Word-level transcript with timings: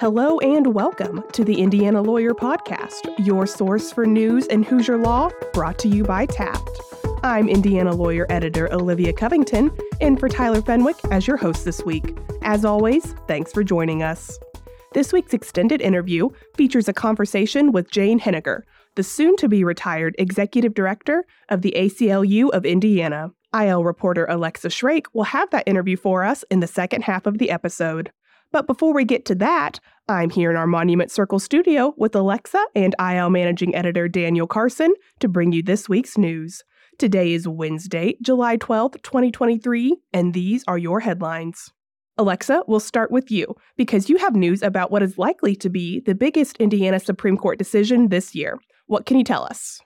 Hello 0.00 0.38
and 0.38 0.74
welcome 0.74 1.24
to 1.32 1.44
the 1.44 1.60
Indiana 1.60 2.00
Lawyer 2.00 2.32
Podcast, 2.32 3.12
your 3.18 3.48
source 3.48 3.90
for 3.90 4.06
news 4.06 4.46
and 4.46 4.64
Hoosier 4.64 4.96
law, 4.96 5.28
brought 5.52 5.76
to 5.80 5.88
you 5.88 6.04
by 6.04 6.24
Taft. 6.24 6.70
I'm 7.24 7.48
Indiana 7.48 7.92
Lawyer 7.92 8.24
Editor 8.30 8.72
Olivia 8.72 9.12
Covington, 9.12 9.76
and 10.00 10.20
for 10.20 10.28
Tyler 10.28 10.62
Fenwick 10.62 10.94
as 11.10 11.26
your 11.26 11.36
host 11.36 11.64
this 11.64 11.84
week. 11.84 12.16
As 12.42 12.64
always, 12.64 13.12
thanks 13.26 13.52
for 13.52 13.64
joining 13.64 14.04
us. 14.04 14.38
This 14.94 15.12
week's 15.12 15.34
extended 15.34 15.82
interview 15.82 16.28
features 16.56 16.88
a 16.88 16.92
conversation 16.92 17.72
with 17.72 17.90
Jane 17.90 18.20
Henegar, 18.20 18.62
the 18.94 19.02
soon 19.02 19.34
to 19.38 19.48
be 19.48 19.64
retired 19.64 20.14
Executive 20.16 20.74
Director 20.74 21.24
of 21.48 21.62
the 21.62 21.74
ACLU 21.76 22.50
of 22.50 22.64
Indiana. 22.64 23.32
IL 23.52 23.82
reporter 23.82 24.26
Alexa 24.26 24.70
Shrake 24.70 25.12
will 25.12 25.24
have 25.24 25.50
that 25.50 25.66
interview 25.66 25.96
for 25.96 26.22
us 26.22 26.44
in 26.52 26.60
the 26.60 26.68
second 26.68 27.02
half 27.02 27.26
of 27.26 27.38
the 27.38 27.50
episode. 27.50 28.12
But 28.50 28.66
before 28.66 28.94
we 28.94 29.04
get 29.04 29.26
to 29.26 29.34
that, 29.36 29.78
I'm 30.08 30.30
here 30.30 30.50
in 30.50 30.56
our 30.56 30.66
Monument 30.66 31.10
Circle 31.10 31.38
studio 31.38 31.92
with 31.98 32.16
Alexa 32.16 32.64
and 32.74 32.94
IL 32.98 33.28
Managing 33.28 33.74
Editor 33.74 34.08
Daniel 34.08 34.46
Carson 34.46 34.94
to 35.20 35.28
bring 35.28 35.52
you 35.52 35.62
this 35.62 35.86
week's 35.86 36.16
news. 36.16 36.62
Today 36.98 37.34
is 37.34 37.46
Wednesday, 37.46 38.16
July 38.22 38.56
12th, 38.56 39.02
2023, 39.02 39.98
and 40.14 40.32
these 40.32 40.64
are 40.66 40.78
your 40.78 41.00
headlines. 41.00 41.70
Alexa, 42.16 42.62
we'll 42.66 42.80
start 42.80 43.10
with 43.10 43.30
you 43.30 43.54
because 43.76 44.08
you 44.08 44.16
have 44.16 44.34
news 44.34 44.62
about 44.62 44.90
what 44.90 45.02
is 45.02 45.18
likely 45.18 45.54
to 45.56 45.68
be 45.68 46.00
the 46.00 46.14
biggest 46.14 46.56
Indiana 46.56 46.98
Supreme 46.98 47.36
Court 47.36 47.58
decision 47.58 48.08
this 48.08 48.34
year. 48.34 48.58
What 48.86 49.04
can 49.04 49.18
you 49.18 49.24
tell 49.24 49.44
us? 49.44 49.78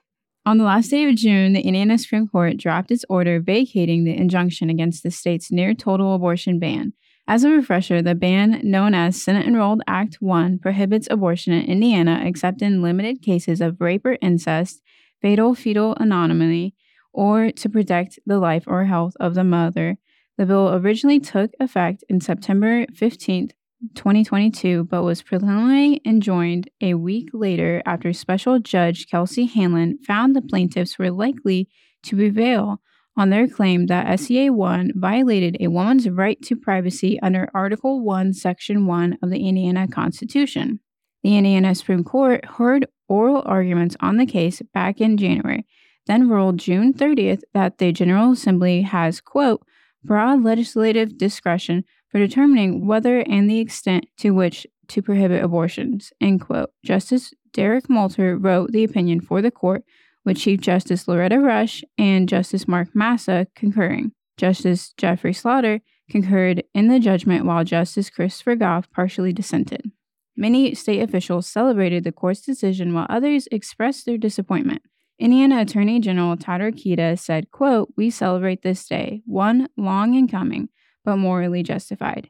On 0.45 0.57
the 0.57 0.63
last 0.63 0.89
day 0.89 1.07
of 1.07 1.15
June, 1.15 1.51
the 1.51 1.61
Indiana 1.61 1.97
Supreme 1.97 2.29
Court 2.29 2.55
dropped 2.57 2.91
its 2.91 3.05
order 3.09 3.41
vacating 3.41 4.05
the 4.05 4.15
injunction 4.15 4.69
against 4.69 5.03
the 5.03 5.11
state's 5.11 5.51
near 5.51 5.73
total 5.73 6.15
abortion 6.15 6.59
ban 6.59 6.93
as 7.27 7.43
a 7.43 7.49
refresher, 7.49 8.01
the 8.01 8.15
ban 8.15 8.59
known 8.63 8.93
as 8.93 9.21
Senate 9.21 9.47
Enrolled 9.47 9.81
Act 9.87 10.17
1 10.19 10.59
prohibits 10.59 11.07
abortion 11.09 11.53
in 11.53 11.65
Indiana 11.65 12.21
except 12.23 12.61
in 12.61 12.81
limited 12.81 13.21
cases 13.21 13.61
of 13.61 13.79
rape 13.79 14.05
or 14.05 14.17
incest, 14.21 14.81
fatal 15.21 15.55
fetal 15.55 15.95
anomaly, 15.99 16.75
or 17.13 17.51
to 17.51 17.69
protect 17.69 18.19
the 18.25 18.39
life 18.39 18.63
or 18.67 18.85
health 18.85 19.13
of 19.19 19.35
the 19.35 19.43
mother. 19.43 19.97
The 20.37 20.45
bill 20.45 20.73
originally 20.73 21.19
took 21.19 21.51
effect 21.59 22.03
in 22.09 22.19
September 22.19 22.85
15, 22.93 23.49
2022, 23.95 24.85
but 24.85 25.03
was 25.03 25.21
preliminarily 25.21 26.01
enjoined 26.05 26.69
a 26.81 26.95
week 26.95 27.29
later 27.31 27.81
after 27.85 28.11
Special 28.11 28.59
Judge 28.59 29.07
Kelsey 29.07 29.45
Hanlon 29.45 29.97
found 29.99 30.35
the 30.35 30.41
plaintiffs 30.41 30.99
were 30.99 31.11
likely 31.11 31.69
to 32.03 32.15
prevail 32.15 32.81
on 33.15 33.29
their 33.29 33.47
claim 33.47 33.87
that 33.87 34.19
SEA 34.19 34.49
1 34.49 34.93
violated 34.95 35.57
a 35.59 35.67
woman's 35.67 36.09
right 36.09 36.41
to 36.43 36.55
privacy 36.55 37.19
under 37.21 37.49
Article 37.53 38.01
1, 38.01 38.33
Section 38.33 38.87
1 38.87 39.19
of 39.21 39.29
the 39.29 39.47
Indiana 39.47 39.87
Constitution. 39.87 40.79
The 41.23 41.37
Indiana 41.37 41.75
Supreme 41.75 42.03
Court 42.03 42.43
heard 42.45 42.87
oral 43.07 43.43
arguments 43.45 43.95
on 43.99 44.17
the 44.17 44.25
case 44.25 44.61
back 44.73 44.99
in 44.99 45.17
January, 45.17 45.65
then 46.07 46.29
ruled 46.29 46.57
June 46.57 46.93
30th 46.93 47.41
that 47.53 47.77
the 47.77 47.91
General 47.91 48.31
Assembly 48.31 48.81
has, 48.81 49.21
quote, 49.21 49.65
broad 50.03 50.43
legislative 50.43 51.17
discretion 51.17 51.85
for 52.09 52.19
determining 52.19 52.85
whether 52.85 53.19
and 53.19 53.49
the 53.49 53.59
extent 53.59 54.05
to 54.17 54.31
which 54.31 54.67
to 54.89 55.01
prohibit 55.01 55.43
abortions, 55.43 56.11
end 56.19 56.41
quote. 56.41 56.71
Justice 56.83 57.33
Derek 57.53 57.85
Molter 57.85 58.37
wrote 58.37 58.71
the 58.71 58.83
opinion 58.83 59.21
for 59.21 59.41
the 59.41 59.51
court 59.51 59.83
with 60.25 60.37
Chief 60.37 60.59
Justice 60.59 61.07
Loretta 61.07 61.39
Rush 61.39 61.83
and 61.97 62.29
Justice 62.29 62.67
Mark 62.67 62.95
Massa 62.95 63.47
concurring. 63.55 64.11
Justice 64.37 64.93
Jeffrey 64.97 65.33
Slaughter 65.33 65.81
concurred 66.09 66.63
in 66.73 66.87
the 66.87 66.99
judgment 66.99 67.45
while 67.45 67.63
Justice 67.63 68.09
Christopher 68.09 68.55
Goff 68.55 68.89
partially 68.91 69.33
dissented. 69.33 69.91
Many 70.35 70.73
state 70.73 71.01
officials 71.01 71.47
celebrated 71.47 72.03
the 72.03 72.11
court's 72.11 72.41
decision 72.41 72.93
while 72.93 73.05
others 73.09 73.47
expressed 73.51 74.05
their 74.05 74.17
disappointment. 74.17 74.81
Indiana 75.19 75.61
Attorney 75.61 75.99
General 75.99 76.35
Todd 76.35 76.61
Rokita 76.61 77.17
said, 77.19 77.51
quote, 77.51 77.93
We 77.95 78.09
celebrate 78.09 78.63
this 78.63 78.85
day, 78.87 79.21
one 79.25 79.69
long 79.77 80.15
in 80.15 80.27
coming, 80.27 80.69
but 81.05 81.17
morally 81.17 81.61
justified. 81.61 82.29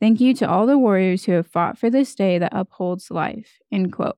Thank 0.00 0.20
you 0.20 0.34
to 0.34 0.48
all 0.48 0.66
the 0.66 0.78
warriors 0.78 1.26
who 1.26 1.32
have 1.32 1.46
fought 1.46 1.78
for 1.78 1.90
this 1.90 2.14
day 2.14 2.38
that 2.38 2.52
upholds 2.52 3.10
life, 3.10 3.58
end 3.70 3.92
quote. 3.92 4.16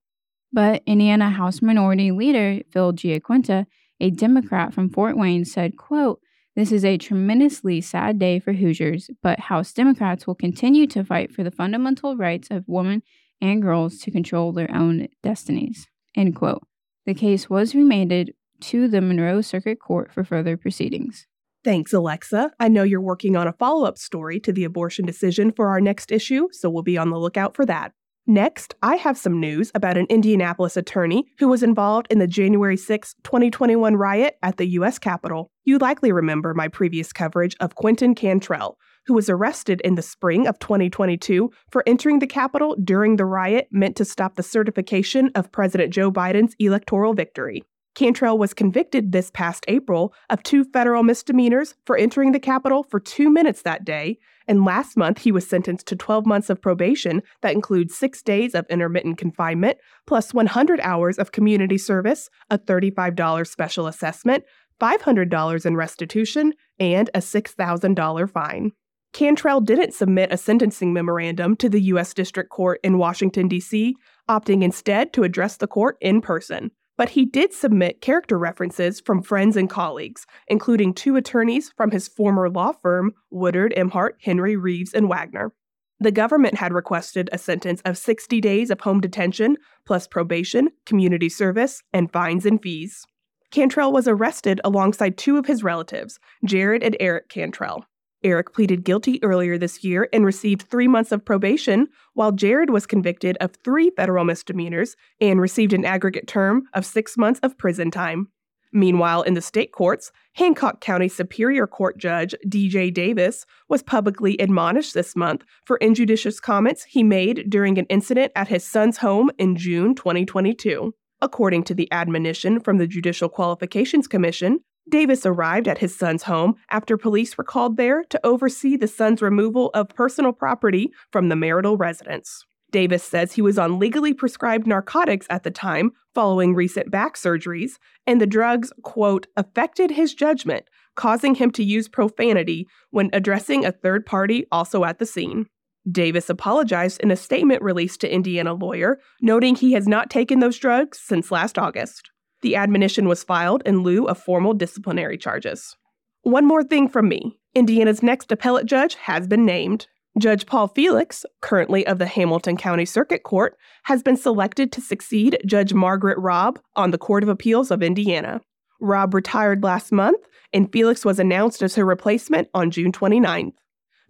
But 0.55 0.85
Indiana 0.87 1.31
House 1.31 1.61
Minority 1.61 2.13
Leader 2.13 2.63
Phil 2.71 2.93
Giaquinta, 2.93 3.67
a 3.99 4.11
Democrat 4.11 4.73
from 4.73 4.89
Fort 4.89 5.17
Wayne, 5.17 5.45
said, 5.45 5.77
quote, 5.77 6.21
this 6.55 6.71
is 6.71 6.85
a 6.85 6.97
tremendously 6.97 7.81
sad 7.81 8.21
day 8.21 8.39
for 8.39 8.53
Hoosiers, 8.53 9.11
but 9.21 9.41
House 9.41 9.73
Democrats 9.73 10.29
will 10.29 10.37
continue 10.37 10.87
to 10.87 11.03
fight 11.03 11.35
for 11.35 11.43
the 11.43 11.51
fundamental 11.51 12.17
rights 12.17 12.53
of 12.53 12.69
women 12.69 13.03
and 13.41 13.63
girls 13.63 13.99
to 13.99 14.13
control 14.13 14.53
their 14.53 14.73
own 14.73 15.09
destinies. 15.25 15.89
End 16.17 16.37
quote. 16.37 16.65
The 17.05 17.15
case 17.15 17.51
was 17.51 17.75
remanded 17.75 18.33
to 18.61 18.87
the 18.87 19.01
Monroe 19.01 19.41
Circuit 19.41 19.81
Court 19.81 20.15
for 20.15 20.23
further 20.23 20.57
proceedings. 20.57 21.27
Thanks, 21.65 21.93
Alexa. 21.93 22.53
I 22.61 22.69
know 22.69 22.85
you're 22.85 23.01
working 23.01 23.35
on 23.35 23.49
a 23.49 23.53
follow 23.55 23.87
up 23.87 23.99
story 23.99 24.39
to 24.39 24.53
the 24.53 24.63
abortion 24.63 25.05
decision 25.05 25.51
for 25.51 25.71
our 25.71 25.81
next 25.81 26.13
issue, 26.13 26.47
so 26.53 26.71
we'll 26.71 26.85
be 26.85 26.97
on 26.97 27.11
the 27.11 27.19
lookout 27.19 27.57
for 27.57 27.67
that. 27.67 27.93
Next, 28.27 28.75
I 28.83 28.97
have 28.97 29.19
some 29.19 29.39
news 29.39 29.71
about 29.75 29.99
an 29.99 30.07
Indianapolis 30.09 30.79
attorney 30.79 31.27
who 31.39 31.47
was 31.47 31.63
involved 31.63 32.07
in 32.09 32.21
the 32.21 32.27
January 32.27 32.79
6, 32.79 33.15
2021 33.23 33.97
riot 33.97 34.39
at 34.43 34.57
the 34.57 34.67
U.S. 34.69 34.99
Capitol. 34.99 35.51
You 35.65 35.77
likely 35.77 36.11
remember 36.11 36.55
my 36.55 36.69
previous 36.69 37.13
coverage 37.13 37.55
of 37.61 37.75
Quentin 37.75 38.15
Cantrell, 38.15 38.79
who 39.07 39.13
was 39.13 39.29
arrested 39.29 39.83
in 39.83 39.97
the 39.97 40.01
spring 40.01 40.47
of 40.47 40.59
2022 40.59 41.51
for 41.71 41.85
entering 41.87 42.21
the 42.21 42.27
Capitol 42.27 42.77
during 42.83 43.17
the 43.17 43.27
riot 43.27 43.69
meant 43.71 43.95
to 43.97 44.07
stop 44.07 44.37
the 44.37 44.43
certification 44.43 45.31
of 45.35 45.53
President 45.53 45.93
Joe 45.93 46.11
Biden's 46.11 46.57
electoral 46.59 47.13
victory. 47.13 47.63
Cantrell 47.95 48.39
was 48.39 48.53
convicted 48.53 49.13
this 49.13 49.31
past 49.31 49.65
April 49.69 50.13
of 50.29 50.43
two 50.43 50.65
federal 50.65 51.05
misdemeanors 51.05 51.77
for 51.87 51.97
entering 51.97 52.33
the 52.33 52.41
Capitol 52.41 52.83
for 52.83 52.99
two 52.99 53.31
minutes 53.31 53.63
that 53.63 53.85
day, 53.85 54.19
and 54.49 54.65
last 54.65 54.97
month 54.97 55.19
he 55.19 55.31
was 55.31 55.47
sentenced 55.47 55.87
to 55.87 55.97
12 55.97 56.27
months 56.27 56.51
of 56.51 56.61
probation 56.61 57.23
that 57.41 57.55
includes 57.55 57.97
six 57.97 58.21
days 58.21 58.55
of 58.55 58.67
intermittent 58.69 59.17
confinement, 59.17 59.79
plus 60.07 60.35
100 60.35 60.81
hours 60.81 61.19
of 61.19 61.31
community 61.31 61.79
service, 61.79 62.29
a 62.51 62.59
$35 62.59 63.47
special 63.47 63.87
assessment, 63.87 64.43
$500 64.81 65.65
in 65.65 65.77
restitution, 65.77 66.53
and 66.81 67.11
a 67.15 67.21
$6,000 67.21 68.31
fine. 68.31 68.73
Cantrell 69.13 69.61
didn't 69.61 69.95
submit 69.95 70.33
a 70.33 70.37
sentencing 70.37 70.93
memorandum 70.93 71.55
to 71.57 71.69
the 71.69 71.83
U.S. 71.83 72.13
District 72.13 72.51
Court 72.51 72.81
in 72.83 72.99
Washington, 72.99 73.47
D.C., 73.47 73.95
opting 74.29 74.65
instead 74.65 75.13
to 75.13 75.23
address 75.23 75.59
the 75.59 75.69
court 75.69 75.97
in 76.01 76.21
person 76.21 76.73
but 76.97 77.11
he 77.11 77.25
did 77.25 77.53
submit 77.53 78.01
character 78.01 78.39
references 78.39 79.01
from 79.01 79.23
friends 79.23 79.57
and 79.57 79.69
colleagues, 79.69 80.27
including 80.49 80.95
two 80.95 81.17
attorneys 81.17 81.73
from 81.77 81.91
his 81.91 82.09
former 82.09 82.49
law 82.49 82.73
firm, 82.73 83.13
Woodard, 83.31 83.75
Emhardt, 83.77 84.13
Henry, 84.23 84.57
Reeves, 84.57 84.95
and 84.95 85.09
Wagner. 85.09 85.53
The 86.01 86.13
government 86.13 86.57
had 86.57 86.73
requested 86.73 87.31
a 87.33 87.39
sentence 87.39 87.81
of 87.85 87.97
60 87.97 88.41
days 88.41 88.71
of 88.71 88.81
home 88.81 89.01
detention, 89.01 89.57
plus 89.87 90.07
probation, 90.07 90.69
community 90.87 91.29
service, 91.29 91.83
and 91.93 92.13
fines 92.13 92.45
and 92.45 92.61
fees. 92.61 93.05
Cantrell 93.51 93.93
was 93.93 94.09
arrested 94.09 94.61
alongside 94.65 95.17
two 95.17 95.37
of 95.39 95.47
his 95.47 95.63
relatives, 95.63 96.19
Jared 96.45 96.83
and 96.83 96.97
Eric 96.99 97.29
Cantrell. 97.29 97.87
Eric 98.25 98.55
pleaded 98.55 98.85
guilty 98.85 99.23
earlier 99.23 99.59
this 99.59 99.85
year 99.85 100.09
and 100.13 100.25
received 100.25 100.63
three 100.63 100.89
months 100.89 101.13
of 101.13 101.25
probation, 101.25 101.87
while 102.15 102.33
Jared 102.33 102.71
was 102.71 102.87
convicted 102.87 103.37
of 103.41 103.53
three 103.63 103.91
federal 103.91 104.25
misdemeanors 104.25 104.97
and 105.21 105.41
received 105.41 105.75
an 105.75 105.85
aggregate 105.85 106.27
term 106.27 106.65
of 106.73 106.87
six 106.87 107.17
months 107.17 107.39
of 107.43 107.59
prison 107.59 107.91
time. 107.91 108.29
Meanwhile, 108.73 109.23
in 109.23 109.35
the 109.35 109.41
state 109.41 109.71
courts, 109.71 110.11
Hancock 110.33 110.81
County 110.81 111.07
Superior 111.07 111.69
Court 111.69 111.97
Judge 111.97 112.35
DJ 112.49 112.93
Davis 112.93 113.47
was 113.69 113.85
publicly 113.85 114.37
admonished 114.39 114.95
this 114.95 115.15
month 115.15 115.45
for 115.65 115.77
injudicious 115.77 116.41
comments 116.41 116.83
he 116.83 117.05
made 117.05 117.49
during 117.49 117.79
an 117.79 117.87
incident 117.87 118.33
at 118.35 118.49
his 118.49 118.65
son's 118.65 118.97
home 118.97 119.31
in 119.39 119.55
June 119.55 119.95
2022. 119.95 120.93
According 121.21 121.63
to 121.65 121.75
the 121.75 121.91
admonition 121.93 122.59
from 122.59 122.79
the 122.79 122.89
Judicial 122.89 123.29
Qualifications 123.29 124.09
Commission, 124.09 124.59
Davis 124.89 125.25
arrived 125.25 125.67
at 125.67 125.79
his 125.79 125.97
son's 125.97 126.25
home 126.25 126.57
after 126.71 126.97
police 126.97 127.39
were 127.39 127.45
called 127.45 127.77
there 127.77 128.05
to 128.05 128.21
oversee 128.25 128.77
the 128.77 128.87
son's 128.87 129.23
removal 129.23 129.71
of 129.73 129.89
personal 129.89 130.33
property 130.33 130.93
from 131.11 131.29
the 131.29 131.37
marital 131.37 131.77
residence. 131.77 132.45
Davis 132.71 133.05
says 133.05 133.33
he 133.33 133.43
was 133.43 133.59
on 133.59 133.79
legally 133.79 134.13
prescribed 134.13 134.67
narcotics 134.67 135.27
at 135.31 135.45
the 135.45 135.51
time 135.51 135.93
following 136.13 136.55
recent 136.55 136.91
back 136.91 137.17
surgeries, 137.17 137.73
and 138.07 138.21
the 138.21 138.27
drugs, 138.27 138.73
quote, 138.83 139.27
affected 139.37 139.93
his 139.93 140.13
judgment, 140.13 140.65
causing 140.97 141.37
him 141.37 141.51
to 141.53 141.65
use 141.65 141.89
profanity 141.89 142.67
when 142.91 143.11
addressing 143.13 143.65
a 143.65 143.73
third 143.73 144.05
party 144.05 144.45
also 144.51 144.85
at 144.85 144.99
the 144.99 145.07
scene. 145.07 145.47
Davis 145.91 146.31
apologized 146.31 147.01
in 147.01 147.11
a 147.11 147.17
statement 147.17 147.63
released 147.63 148.01
to 148.01 148.13
Indiana 148.13 148.55
Lawyer, 148.55 148.99
noting 149.21 149.55
he 149.55 149.73
has 149.73 149.87
not 149.87 150.11
taken 150.11 150.41
those 150.41 150.59
drugs 150.59 150.99
since 150.99 151.31
last 151.31 151.59
August. 151.59 152.11
The 152.45 152.57
admonition 152.57 153.09
was 153.09 153.25
filed 153.25 153.63
in 153.65 153.83
lieu 153.83 154.05
of 154.05 154.19
formal 154.19 154.53
disciplinary 154.53 155.17
charges. 155.17 155.79
One 156.25 156.45
more 156.45 156.63
thing 156.63 156.91
from 156.91 157.09
me 157.09 157.39
Indiana's 157.55 158.03
next 158.03 158.31
appellate 158.31 158.67
judge 158.67 158.97
has 158.97 159.27
been 159.27 159.47
named. 159.47 159.87
Judge 160.19 160.45
Paul 160.45 160.69
Felix, 160.69 161.25
currently 161.41 161.87
of 161.87 161.99
the 161.99 162.05
Hamilton 162.05 162.59
County 162.59 162.85
Circuit 162.85 163.23
Court, 163.23 163.57
has 163.85 164.03
been 164.03 164.19
selected 164.19 164.73
to 164.73 164.83
succeed 164.83 165.39
Judge 165.47 165.73
Margaret 165.73 166.19
Robb 166.19 166.61
on 166.77 166.91
the 166.91 166.99
Court 166.99 167.23
of 167.23 167.31
Appeals 167.31 167.71
of 167.71 167.83
Indiana. 167.83 168.43
Robb 168.79 169.15
retired 169.15 169.63
last 169.63 169.91
month, 169.91 170.21
and 170.53 170.71
Felix 170.71 171.03
was 171.03 171.19
announced 171.19 171.63
as 171.63 171.77
her 171.77 171.87
replacement 171.87 172.49
on 172.53 172.71
June 172.71 172.93
29th. 172.93 173.55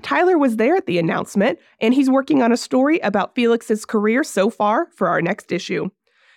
Tyler 0.02 0.38
was 0.38 0.56
there 0.56 0.74
at 0.74 0.86
the 0.86 0.98
announcement, 0.98 1.60
and 1.80 1.94
he's 1.94 2.10
working 2.10 2.42
on 2.42 2.50
a 2.50 2.56
story 2.56 2.98
about 2.98 3.36
Felix's 3.36 3.84
career 3.84 4.24
so 4.24 4.50
far 4.50 4.88
for 4.96 5.06
our 5.06 5.22
next 5.22 5.52
issue. 5.52 5.88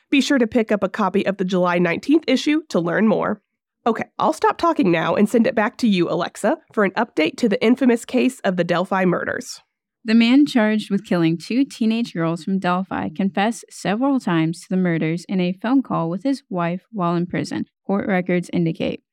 Be 0.09 0.21
sure 0.21 0.37
to 0.37 0.47
pick 0.47 0.71
up 0.71 0.83
a 0.83 0.89
copy 0.89 1.25
of 1.25 1.37
the 1.37 1.45
July 1.45 1.79
19th 1.79 2.23
issue 2.27 2.61
to 2.69 2.79
learn 2.79 3.07
more. 3.07 3.41
Okay, 3.85 4.05
I'll 4.17 4.33
stop 4.33 4.57
talking 4.57 4.91
now 4.91 5.15
and 5.15 5.29
send 5.29 5.47
it 5.47 5.55
back 5.55 5.77
to 5.77 5.87
you, 5.87 6.09
Alexa, 6.09 6.57
for 6.73 6.85
an 6.85 6.91
update 6.91 7.37
to 7.37 7.49
the 7.49 7.61
infamous 7.63 8.05
case 8.05 8.39
of 8.41 8.55
the 8.55 8.63
Delphi 8.63 9.05
murders. 9.05 9.61
The 10.05 10.15
man 10.15 10.45
charged 10.45 10.89
with 10.89 11.05
killing 11.05 11.37
two 11.37 11.65
teenage 11.65 12.13
girls 12.13 12.43
from 12.43 12.59
Delphi 12.59 13.09
confessed 13.09 13.65
several 13.69 14.21
times 14.21 14.61
to 14.61 14.67
the 14.69 14.77
murders 14.77 15.25
in 15.27 15.41
a 15.41 15.51
phone 15.51 15.83
call 15.83 16.09
with 16.09 16.23
his 16.23 16.43
wife 16.49 16.85
while 16.91 17.15
in 17.15 17.25
prison, 17.25 17.65
court 17.85 18.07
records 18.07 18.49
indicate. 18.53 19.03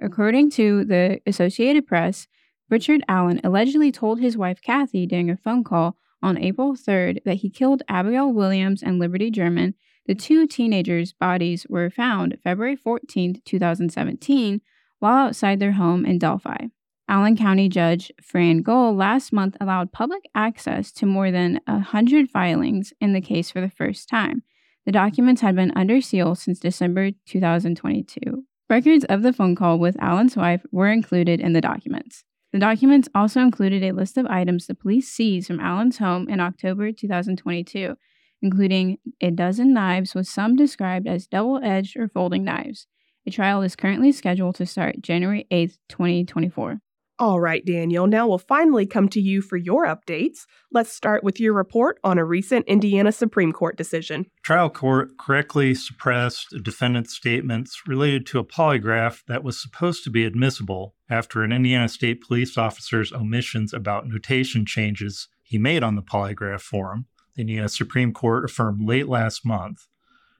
According 0.00 0.50
to 0.52 0.84
the 0.84 1.20
Associated 1.26 1.86
Press, 1.86 2.28
Richard 2.70 3.02
Allen 3.08 3.40
allegedly 3.42 3.90
told 3.90 4.20
his 4.20 4.36
wife 4.36 4.60
Kathy 4.62 5.06
during 5.06 5.30
a 5.30 5.36
phone 5.36 5.64
call 5.64 5.96
on 6.22 6.38
April 6.38 6.74
3rd 6.74 7.24
that 7.24 7.38
he 7.38 7.50
killed 7.50 7.82
Abigail 7.88 8.32
Williams 8.32 8.82
and 8.82 9.00
Liberty 9.00 9.30
German 9.30 9.74
the 10.06 10.14
two 10.14 10.46
teenagers' 10.46 11.12
bodies 11.12 11.66
were 11.68 11.90
found 11.90 12.38
February 12.42 12.76
14, 12.76 13.42
2017, 13.44 14.60
while 14.98 15.26
outside 15.26 15.60
their 15.60 15.72
home 15.72 16.06
in 16.06 16.18
Delphi. 16.18 16.66
Allen 17.08 17.36
County 17.36 17.68
Judge 17.68 18.10
Fran 18.20 18.62
Gull 18.62 18.94
last 18.94 19.32
month 19.32 19.56
allowed 19.60 19.92
public 19.92 20.28
access 20.34 20.90
to 20.92 21.06
more 21.06 21.30
than 21.30 21.60
100 21.66 22.28
filings 22.28 22.92
in 23.00 23.12
the 23.12 23.20
case 23.20 23.50
for 23.50 23.60
the 23.60 23.70
first 23.70 24.08
time. 24.08 24.42
The 24.86 24.92
documents 24.92 25.40
had 25.40 25.54
been 25.54 25.72
under 25.76 26.00
seal 26.00 26.34
since 26.34 26.58
December 26.58 27.10
2022. 27.26 28.44
Records 28.68 29.04
of 29.04 29.22
the 29.22 29.32
phone 29.32 29.54
call 29.54 29.78
with 29.78 30.00
Allen's 30.00 30.36
wife 30.36 30.62
were 30.72 30.90
included 30.90 31.40
in 31.40 31.52
the 31.52 31.60
documents. 31.60 32.24
The 32.52 32.58
documents 32.58 33.08
also 33.14 33.40
included 33.40 33.84
a 33.84 33.92
list 33.92 34.16
of 34.16 34.26
items 34.26 34.66
the 34.66 34.74
police 34.74 35.08
seized 35.08 35.46
from 35.46 35.60
Allen's 35.60 35.98
home 35.98 36.28
in 36.28 36.40
October 36.40 36.90
2022, 36.90 37.96
including 38.42 38.98
a 39.20 39.30
dozen 39.30 39.72
knives, 39.72 40.14
with 40.14 40.26
some 40.26 40.56
described 40.56 41.06
as 41.06 41.26
double 41.26 41.60
edged 41.62 41.96
or 41.96 42.08
folding 42.08 42.44
knives. 42.44 42.86
A 43.26 43.30
trial 43.30 43.62
is 43.62 43.74
currently 43.74 44.12
scheduled 44.12 44.54
to 44.56 44.66
start 44.66 45.02
January 45.02 45.46
8th, 45.50 45.78
2024. 45.88 46.80
All 47.18 47.40
right, 47.40 47.64
Daniel, 47.64 48.06
now 48.06 48.28
we'll 48.28 48.36
finally 48.36 48.84
come 48.84 49.08
to 49.08 49.20
you 49.22 49.40
for 49.40 49.56
your 49.56 49.86
updates. 49.86 50.40
Let's 50.70 50.92
start 50.92 51.24
with 51.24 51.40
your 51.40 51.54
report 51.54 51.98
on 52.04 52.18
a 52.18 52.24
recent 52.26 52.66
Indiana 52.66 53.10
Supreme 53.10 53.52
Court 53.52 53.78
decision. 53.78 54.26
Trial 54.42 54.68
court 54.68 55.16
correctly 55.18 55.74
suppressed 55.74 56.52
a 56.52 56.58
defendant's 56.58 57.16
statements 57.16 57.80
related 57.86 58.26
to 58.26 58.38
a 58.38 58.44
polygraph 58.44 59.22
that 59.28 59.42
was 59.42 59.60
supposed 59.60 60.04
to 60.04 60.10
be 60.10 60.26
admissible 60.26 60.94
after 61.08 61.42
an 61.42 61.52
Indiana 61.52 61.88
State 61.88 62.20
police 62.20 62.58
officer's 62.58 63.14
omissions 63.14 63.72
about 63.72 64.06
notation 64.06 64.66
changes 64.66 65.28
he 65.42 65.56
made 65.56 65.82
on 65.82 65.94
the 65.94 66.02
polygraph 66.02 66.60
form 66.60 67.06
the 67.36 67.42
Indiana 67.42 67.68
Supreme 67.68 68.12
Court 68.12 68.44
affirmed 68.44 68.86
late 68.86 69.08
last 69.08 69.44
month. 69.44 69.86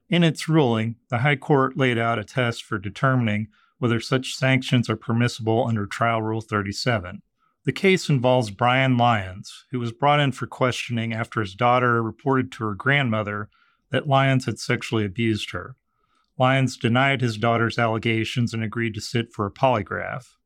In 0.08 0.25
its 0.25 0.48
ruling, 0.48 0.96
the 1.08 1.19
High 1.19 1.37
Court 1.37 1.76
laid 1.76 1.98
out 1.98 2.19
a 2.19 2.25
test 2.25 2.64
for 2.64 2.78
determining 2.78 3.48
whether 3.78 4.00
such 4.00 4.34
sanctions 4.34 4.88
are 4.88 4.96
permissible 4.96 5.66
under 5.66 5.87
Trial 5.87 6.22
Rule 6.22 6.40
37. 6.40 7.22
The 7.64 7.72
case 7.72 8.08
involves 8.08 8.50
Brian 8.50 8.96
Lyons, 8.96 9.66
who 9.70 9.78
was 9.78 9.93
brought 9.93 10.20
in 10.20 10.32
for 10.32 10.46
questioning 10.46 11.12
after 11.12 11.40
his 11.40 11.54
daughter 11.54 12.02
reported 12.02 12.50
to 12.52 12.64
her 12.64 12.75
grandmother 12.75 13.50
that 13.90 14.08
Lyons 14.08 14.46
had 14.46 14.58
sexually 14.58 15.04
abused 15.04 15.50
her. 15.50 15.76
Lyons 16.38 16.76
denied 16.76 17.20
his 17.20 17.38
daughter's 17.38 17.78
allegations 17.78 18.54
and 18.54 18.62
agreed 18.62 18.94
to 18.94 19.00
sit 19.00 19.32
for 19.32 19.46
a 19.46 19.50
polygraph. 19.50 20.37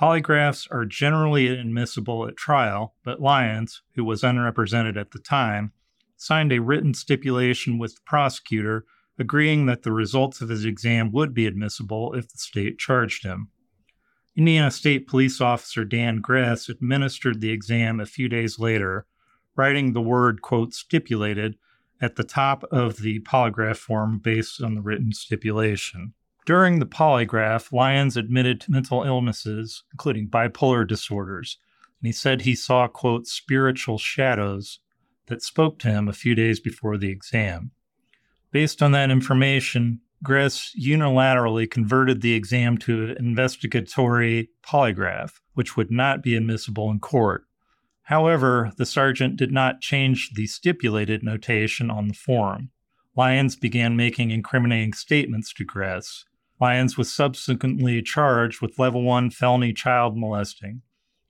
Polygraphs 0.00 0.66
are 0.70 0.84
generally 0.84 1.48
admissible 1.48 2.26
at 2.26 2.36
trial, 2.36 2.94
but 3.04 3.20
Lyons, 3.20 3.82
who 3.94 4.04
was 4.04 4.22
unrepresented 4.22 4.96
at 4.96 5.10
the 5.10 5.18
time, 5.18 5.72
signed 6.18 6.52
a 6.52 6.60
written 6.60 6.92
stipulation 6.92 7.78
with 7.78 7.94
the 7.94 8.00
prosecutor 8.04 8.84
agreeing 9.18 9.66
that 9.66 9.82
the 9.82 9.92
results 9.92 10.40
of 10.40 10.48
his 10.48 10.64
exam 10.64 11.10
would 11.12 11.34
be 11.34 11.46
admissible 11.46 12.12
if 12.14 12.28
the 12.28 12.38
state 12.38 12.78
charged 12.78 13.24
him. 13.24 13.48
Indiana 14.36 14.70
State 14.70 15.08
Police 15.08 15.40
Officer 15.40 15.84
Dan 15.84 16.20
Gress 16.20 16.68
administered 16.68 17.40
the 17.40 17.50
exam 17.50 17.98
a 17.98 18.06
few 18.06 18.28
days 18.28 18.58
later, 18.58 19.06
writing 19.56 19.92
the 19.92 20.00
word, 20.00 20.42
quote, 20.42 20.72
stipulated 20.72 21.56
at 22.00 22.14
the 22.14 22.22
top 22.22 22.62
of 22.70 22.98
the 22.98 23.18
polygraph 23.20 23.76
form 23.76 24.20
based 24.20 24.62
on 24.62 24.76
the 24.76 24.80
written 24.80 25.12
stipulation. 25.12 26.14
During 26.46 26.78
the 26.78 26.86
polygraph, 26.86 27.72
Lyons 27.72 28.16
admitted 28.16 28.60
to 28.60 28.70
mental 28.70 29.02
illnesses, 29.02 29.82
including 29.92 30.28
bipolar 30.28 30.86
disorders, 30.86 31.58
and 32.00 32.06
he 32.06 32.12
said 32.12 32.42
he 32.42 32.54
saw, 32.54 32.86
quote, 32.86 33.26
spiritual 33.26 33.98
shadows 33.98 34.78
that 35.28 35.42
spoke 35.42 35.78
to 35.78 35.88
him 35.88 36.08
a 36.08 36.12
few 36.12 36.34
days 36.34 36.60
before 36.60 36.98
the 36.98 37.10
exam. 37.10 37.70
Based 38.50 38.82
on 38.82 38.92
that 38.92 39.10
information, 39.10 40.00
Gress 40.22 40.74
unilaterally 40.78 41.70
converted 41.70 42.22
the 42.22 42.34
exam 42.34 42.76
to 42.78 43.10
an 43.10 43.16
investigatory 43.18 44.50
polygraph, 44.66 45.34
which 45.54 45.76
would 45.76 45.90
not 45.90 46.22
be 46.22 46.34
admissible 46.34 46.90
in 46.90 46.98
court. 46.98 47.44
However, 48.04 48.72
the 48.76 48.86
sergeant 48.86 49.36
did 49.36 49.52
not 49.52 49.80
change 49.80 50.30
the 50.34 50.46
stipulated 50.46 51.22
notation 51.22 51.90
on 51.90 52.08
the 52.08 52.14
form. 52.14 52.70
Lyons 53.14 53.54
began 53.54 53.96
making 53.96 54.30
incriminating 54.30 54.92
statements 54.92 55.52
to 55.54 55.64
Gress. 55.64 56.24
Lyons 56.60 56.96
was 56.96 57.12
subsequently 57.12 58.02
charged 58.02 58.60
with 58.60 58.78
level 58.78 59.02
one 59.02 59.30
felony 59.30 59.72
child 59.72 60.16
molesting. 60.16 60.82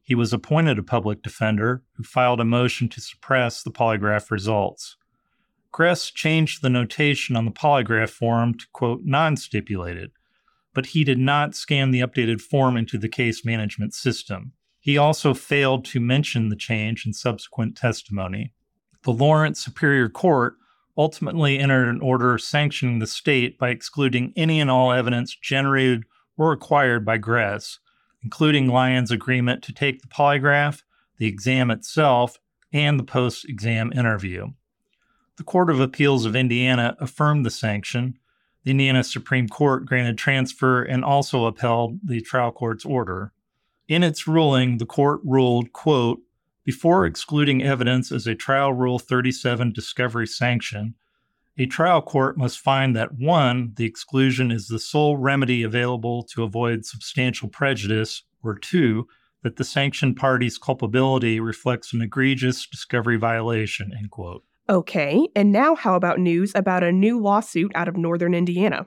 He 0.08 0.14
was 0.14 0.32
appointed 0.32 0.78
a 0.78 0.82
public 0.82 1.20
defender 1.20 1.82
who 1.92 2.02
filed 2.02 2.40
a 2.40 2.44
motion 2.46 2.88
to 2.88 3.00
suppress 3.02 3.62
the 3.62 3.70
polygraph 3.70 4.30
results. 4.30 4.96
Gress 5.70 6.10
changed 6.10 6.62
the 6.62 6.70
notation 6.70 7.36
on 7.36 7.44
the 7.44 7.50
polygraph 7.50 8.08
form 8.08 8.54
to 8.54 8.64
quote 8.72 9.02
non 9.04 9.36
stipulated, 9.36 10.12
but 10.72 10.86
he 10.86 11.04
did 11.04 11.18
not 11.18 11.54
scan 11.54 11.90
the 11.90 12.00
updated 12.00 12.40
form 12.40 12.74
into 12.74 12.96
the 12.96 13.10
case 13.10 13.44
management 13.44 13.92
system. 13.92 14.52
He 14.80 14.96
also 14.96 15.34
failed 15.34 15.84
to 15.84 16.00
mention 16.00 16.48
the 16.48 16.56
change 16.56 17.04
in 17.04 17.12
subsequent 17.12 17.76
testimony. 17.76 18.54
The 19.02 19.12
Lawrence 19.12 19.62
Superior 19.62 20.08
Court 20.08 20.54
ultimately 20.96 21.58
entered 21.58 21.86
an 21.86 22.00
order 22.00 22.38
sanctioning 22.38 22.98
the 22.98 23.06
state 23.06 23.58
by 23.58 23.68
excluding 23.68 24.32
any 24.36 24.58
and 24.58 24.70
all 24.70 24.90
evidence 24.90 25.36
generated 25.36 26.04
or 26.38 26.52
acquired 26.52 27.04
by 27.04 27.18
Gress, 27.18 27.78
including 28.22 28.68
Lyons' 28.68 29.10
agreement 29.10 29.62
to 29.64 29.72
take 29.72 30.02
the 30.02 30.08
polygraph, 30.08 30.82
the 31.18 31.26
exam 31.26 31.70
itself, 31.70 32.38
and 32.72 32.98
the 32.98 33.04
post 33.04 33.48
exam 33.48 33.92
interview. 33.92 34.48
The 35.36 35.44
Court 35.44 35.70
of 35.70 35.80
Appeals 35.80 36.24
of 36.24 36.34
Indiana 36.34 36.96
affirmed 37.00 37.46
the 37.46 37.50
sanction. 37.50 38.18
The 38.64 38.72
Indiana 38.72 39.04
Supreme 39.04 39.48
Court 39.48 39.86
granted 39.86 40.18
transfer 40.18 40.82
and 40.82 41.04
also 41.04 41.46
upheld 41.46 42.00
the 42.04 42.20
trial 42.20 42.52
court's 42.52 42.84
order. 42.84 43.32
In 43.86 44.02
its 44.02 44.26
ruling, 44.26 44.78
the 44.78 44.86
court 44.86 45.20
ruled, 45.24 45.72
quote, 45.72 46.20
before 46.64 47.06
excluding 47.06 47.62
evidence 47.62 48.12
as 48.12 48.26
a 48.26 48.34
Trial 48.34 48.74
Rule 48.74 48.98
37 48.98 49.72
discovery 49.72 50.26
sanction, 50.26 50.94
a 51.58 51.66
trial 51.66 52.00
court 52.00 52.38
must 52.38 52.60
find 52.60 52.94
that 52.94 53.18
one, 53.18 53.72
the 53.76 53.84
exclusion 53.84 54.52
is 54.52 54.68
the 54.68 54.78
sole 54.78 55.16
remedy 55.16 55.64
available 55.64 56.22
to 56.34 56.44
avoid 56.44 56.86
substantial 56.86 57.48
prejudice, 57.48 58.22
or 58.44 58.56
two, 58.56 59.08
that 59.42 59.56
the 59.56 59.64
sanctioned 59.64 60.16
party's 60.16 60.56
culpability 60.56 61.40
reflects 61.40 61.92
an 61.92 62.00
egregious 62.00 62.66
discovery 62.66 63.16
violation, 63.16 63.92
end 63.96 64.10
quote. 64.10 64.44
Okay, 64.68 65.26
and 65.34 65.50
now 65.50 65.74
how 65.74 65.94
about 65.94 66.20
news 66.20 66.52
about 66.54 66.84
a 66.84 66.92
new 66.92 67.18
lawsuit 67.18 67.72
out 67.74 67.88
of 67.88 67.96
northern 67.96 68.34
Indiana? 68.34 68.86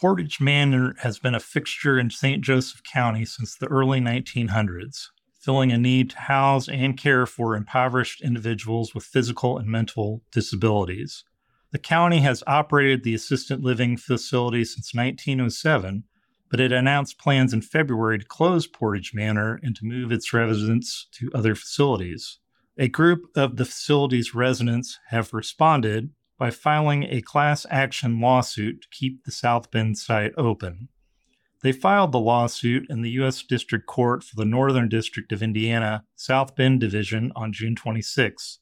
Portage 0.00 0.40
Manor 0.40 0.94
has 1.00 1.18
been 1.18 1.34
a 1.34 1.40
fixture 1.40 1.98
in 1.98 2.10
St. 2.10 2.42
Joseph 2.42 2.82
County 2.82 3.24
since 3.24 3.56
the 3.56 3.66
early 3.66 4.00
1900s, 4.00 5.08
filling 5.40 5.70
a 5.70 5.78
need 5.78 6.10
to 6.10 6.18
house 6.18 6.68
and 6.68 6.96
care 6.96 7.26
for 7.26 7.54
impoverished 7.54 8.22
individuals 8.22 8.94
with 8.94 9.04
physical 9.04 9.58
and 9.58 9.68
mental 9.68 10.22
disabilities. 10.32 11.24
The 11.70 11.78
county 11.78 12.20
has 12.20 12.42
operated 12.46 13.04
the 13.04 13.14
assisted 13.14 13.62
living 13.62 13.98
facility 13.98 14.64
since 14.64 14.94
1907, 14.94 16.04
but 16.50 16.60
it 16.60 16.72
announced 16.72 17.18
plans 17.18 17.52
in 17.52 17.60
February 17.60 18.18
to 18.18 18.24
close 18.24 18.66
Portage 18.66 19.12
Manor 19.12 19.60
and 19.62 19.76
to 19.76 19.84
move 19.84 20.10
its 20.10 20.32
residents 20.32 21.08
to 21.12 21.30
other 21.34 21.54
facilities. 21.54 22.38
A 22.78 22.88
group 22.88 23.26
of 23.36 23.56
the 23.56 23.66
facility's 23.66 24.34
residents 24.34 24.98
have 25.08 25.34
responded 25.34 26.10
by 26.38 26.50
filing 26.50 27.02
a 27.02 27.20
class 27.20 27.66
action 27.68 28.20
lawsuit 28.20 28.82
to 28.82 28.88
keep 28.90 29.24
the 29.24 29.32
South 29.32 29.70
Bend 29.70 29.98
site 29.98 30.32
open. 30.38 30.88
They 31.62 31.72
filed 31.72 32.12
the 32.12 32.20
lawsuit 32.20 32.86
in 32.88 33.02
the 33.02 33.10
U.S. 33.10 33.42
District 33.42 33.84
Court 33.84 34.22
for 34.22 34.36
the 34.36 34.44
Northern 34.44 34.88
District 34.88 35.32
of 35.32 35.42
Indiana, 35.42 36.04
South 36.14 36.54
Bend 36.54 36.78
Division 36.80 37.32
on 37.34 37.52
June 37.52 37.74
26. 37.74 38.60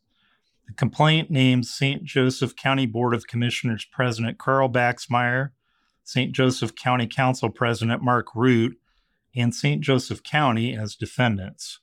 The 0.66 0.74
complaint 0.74 1.30
names 1.30 1.70
St. 1.70 2.02
Joseph 2.04 2.56
County 2.56 2.86
Board 2.86 3.14
of 3.14 3.26
Commissioners 3.26 3.86
President 3.90 4.38
Carl 4.38 4.68
Baxmeyer, 4.68 5.50
St. 6.02 6.32
Joseph 6.32 6.74
County 6.74 7.06
Council 7.06 7.50
President 7.50 8.02
Mark 8.02 8.28
Root, 8.34 8.76
and 9.34 9.54
St. 9.54 9.80
Joseph 9.80 10.22
County 10.22 10.76
as 10.76 10.96
defendants. 10.96 11.80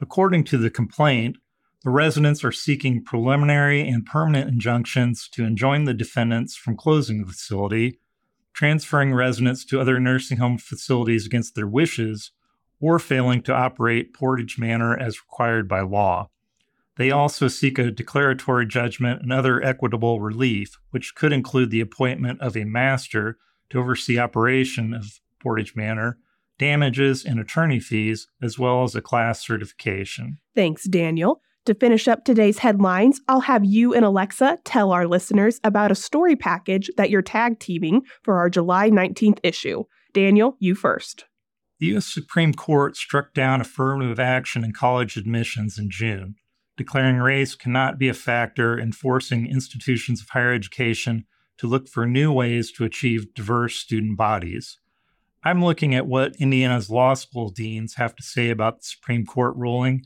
According 0.00 0.44
to 0.44 0.58
the 0.58 0.70
complaint, 0.70 1.36
the 1.82 1.90
residents 1.90 2.44
are 2.44 2.52
seeking 2.52 3.02
preliminary 3.02 3.88
and 3.88 4.04
permanent 4.04 4.48
injunctions 4.48 5.28
to 5.32 5.44
enjoin 5.44 5.84
the 5.84 5.94
defendants 5.94 6.56
from 6.56 6.76
closing 6.76 7.20
the 7.20 7.32
facility, 7.32 7.98
transferring 8.52 9.14
residents 9.14 9.64
to 9.64 9.80
other 9.80 10.00
nursing 10.00 10.38
home 10.38 10.58
facilities 10.58 11.26
against 11.26 11.54
their 11.54 11.66
wishes, 11.66 12.32
or 12.80 12.98
failing 12.98 13.42
to 13.42 13.54
operate 13.54 14.12
Portage 14.12 14.58
Manor 14.58 14.96
as 14.96 15.20
required 15.20 15.68
by 15.68 15.80
law. 15.80 16.28
They 16.96 17.10
also 17.10 17.48
seek 17.48 17.78
a 17.78 17.90
declaratory 17.90 18.66
judgment 18.66 19.22
and 19.22 19.32
other 19.32 19.62
equitable 19.62 20.20
relief, 20.20 20.78
which 20.90 21.14
could 21.14 21.32
include 21.32 21.70
the 21.70 21.80
appointment 21.80 22.40
of 22.40 22.56
a 22.56 22.64
master 22.64 23.38
to 23.70 23.78
oversee 23.78 24.18
operation 24.18 24.94
of 24.94 25.20
Portage 25.40 25.76
Manor, 25.76 26.18
damages 26.58 27.24
and 27.24 27.38
attorney 27.38 27.80
fees, 27.80 28.28
as 28.42 28.58
well 28.58 28.82
as 28.82 28.94
a 28.94 29.02
class 29.02 29.44
certification. 29.46 30.38
Thanks, 30.54 30.84
Daniel. 30.84 31.42
To 31.66 31.74
finish 31.74 32.06
up 32.06 32.24
today's 32.24 32.58
headlines, 32.58 33.20
I'll 33.28 33.40
have 33.40 33.64
you 33.64 33.92
and 33.92 34.04
Alexa 34.04 34.58
tell 34.64 34.92
our 34.92 35.06
listeners 35.06 35.60
about 35.64 35.90
a 35.90 35.96
story 35.96 36.36
package 36.36 36.88
that 36.96 37.10
you're 37.10 37.22
tag 37.22 37.58
teaming 37.58 38.02
for 38.22 38.38
our 38.38 38.48
July 38.48 38.88
19th 38.88 39.40
issue. 39.42 39.84
Daniel, 40.14 40.56
you 40.60 40.74
first. 40.76 41.24
The 41.80 41.86
U.S. 41.86 42.06
Supreme 42.06 42.54
Court 42.54 42.96
struck 42.96 43.34
down 43.34 43.60
affirmative 43.60 44.20
action 44.20 44.64
in 44.64 44.72
college 44.72 45.16
admissions 45.16 45.76
in 45.76 45.90
June, 45.90 46.36
declaring 46.76 47.16
race 47.16 47.54
cannot 47.54 47.98
be 47.98 48.08
a 48.08 48.14
factor 48.14 48.78
in 48.78 48.92
forcing 48.92 49.46
institutions 49.46 50.20
of 50.20 50.28
higher 50.30 50.52
education 50.52 51.24
to 51.58 51.66
look 51.66 51.88
for 51.88 52.06
new 52.06 52.32
ways 52.32 52.70
to 52.72 52.84
achieve 52.84 53.34
diverse 53.34 53.76
student 53.76 54.16
bodies. 54.16 54.78
I'm 55.44 55.64
looking 55.64 55.94
at 55.94 56.06
what 56.06 56.36
Indiana's 56.38 56.90
law 56.90 57.14
school 57.14 57.50
deans 57.50 57.94
have 57.94 58.16
to 58.16 58.22
say 58.22 58.50
about 58.50 58.78
the 58.78 58.84
Supreme 58.84 59.24
Court 59.24 59.54
ruling 59.56 60.02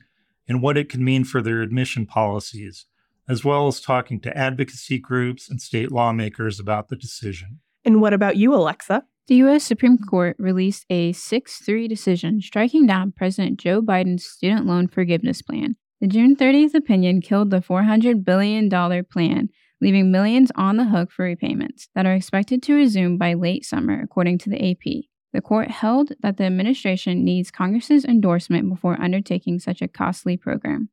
and 0.46 0.62
what 0.62 0.76
it 0.76 0.88
could 0.88 1.00
mean 1.00 1.24
for 1.24 1.40
their 1.40 1.62
admission 1.62 2.06
policies, 2.06 2.86
as 3.28 3.44
well 3.44 3.66
as 3.66 3.80
talking 3.80 4.20
to 4.20 4.36
advocacy 4.36 4.98
groups 4.98 5.48
and 5.48 5.60
state 5.60 5.90
lawmakers 5.90 6.60
about 6.60 6.88
the 6.88 6.96
decision. 6.96 7.60
And 7.84 8.00
what 8.00 8.12
about 8.12 8.36
you, 8.36 8.54
Alexa? 8.54 9.04
The 9.28 9.36
U.S. 9.36 9.62
Supreme 9.62 9.96
Court 9.96 10.36
released 10.38 10.84
a 10.90 11.12
6 11.12 11.58
3 11.58 11.88
decision 11.88 12.40
striking 12.40 12.84
down 12.86 13.12
President 13.12 13.60
Joe 13.60 13.80
Biden's 13.80 14.24
student 14.24 14.66
loan 14.66 14.88
forgiveness 14.88 15.40
plan. 15.40 15.76
The 16.00 16.06
June 16.06 16.34
30th 16.34 16.74
opinion 16.74 17.20
killed 17.20 17.50
the 17.50 17.60
$400 17.60 18.24
billion 18.24 18.70
plan, 19.04 19.50
leaving 19.82 20.10
millions 20.10 20.50
on 20.54 20.78
the 20.78 20.86
hook 20.86 21.12
for 21.12 21.26
repayments 21.26 21.88
that 21.94 22.06
are 22.06 22.14
expected 22.14 22.62
to 22.62 22.74
resume 22.74 23.18
by 23.18 23.34
late 23.34 23.66
summer, 23.66 24.00
according 24.00 24.38
to 24.38 24.48
the 24.48 24.70
AP. 24.70 25.04
The 25.34 25.42
court 25.42 25.70
held 25.70 26.12
that 26.22 26.38
the 26.38 26.44
administration 26.44 27.22
needs 27.22 27.50
Congress's 27.50 28.06
endorsement 28.06 28.70
before 28.70 28.98
undertaking 28.98 29.58
such 29.58 29.82
a 29.82 29.88
costly 29.88 30.38
program. 30.38 30.88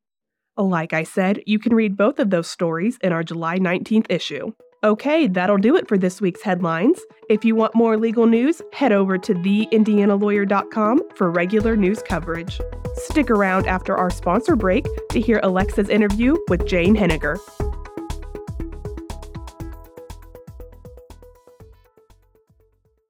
Like 0.58 0.92
I 0.92 1.04
said, 1.04 1.42
you 1.46 1.58
can 1.58 1.74
read 1.74 1.96
both 1.96 2.18
of 2.18 2.28
those 2.28 2.48
stories 2.48 2.98
in 3.00 3.10
our 3.10 3.24
July 3.24 3.58
19th 3.58 4.06
issue. 4.10 4.52
Okay, 4.84 5.26
that'll 5.26 5.58
do 5.58 5.74
it 5.76 5.88
for 5.88 5.98
this 5.98 6.20
week's 6.20 6.42
headlines. 6.42 7.00
If 7.28 7.44
you 7.44 7.56
want 7.56 7.74
more 7.74 7.96
legal 7.96 8.26
news, 8.26 8.62
head 8.72 8.92
over 8.92 9.18
to 9.18 9.34
theindianalawyer.com 9.34 11.00
for 11.16 11.30
regular 11.32 11.76
news 11.76 12.00
coverage. 12.00 12.60
Stick 12.94 13.28
around 13.28 13.66
after 13.66 13.96
our 13.96 14.08
sponsor 14.08 14.54
break 14.54 14.86
to 15.10 15.20
hear 15.20 15.40
Alexa's 15.42 15.88
interview 15.88 16.36
with 16.48 16.64
Jane 16.64 16.94
Henegar. 16.94 17.38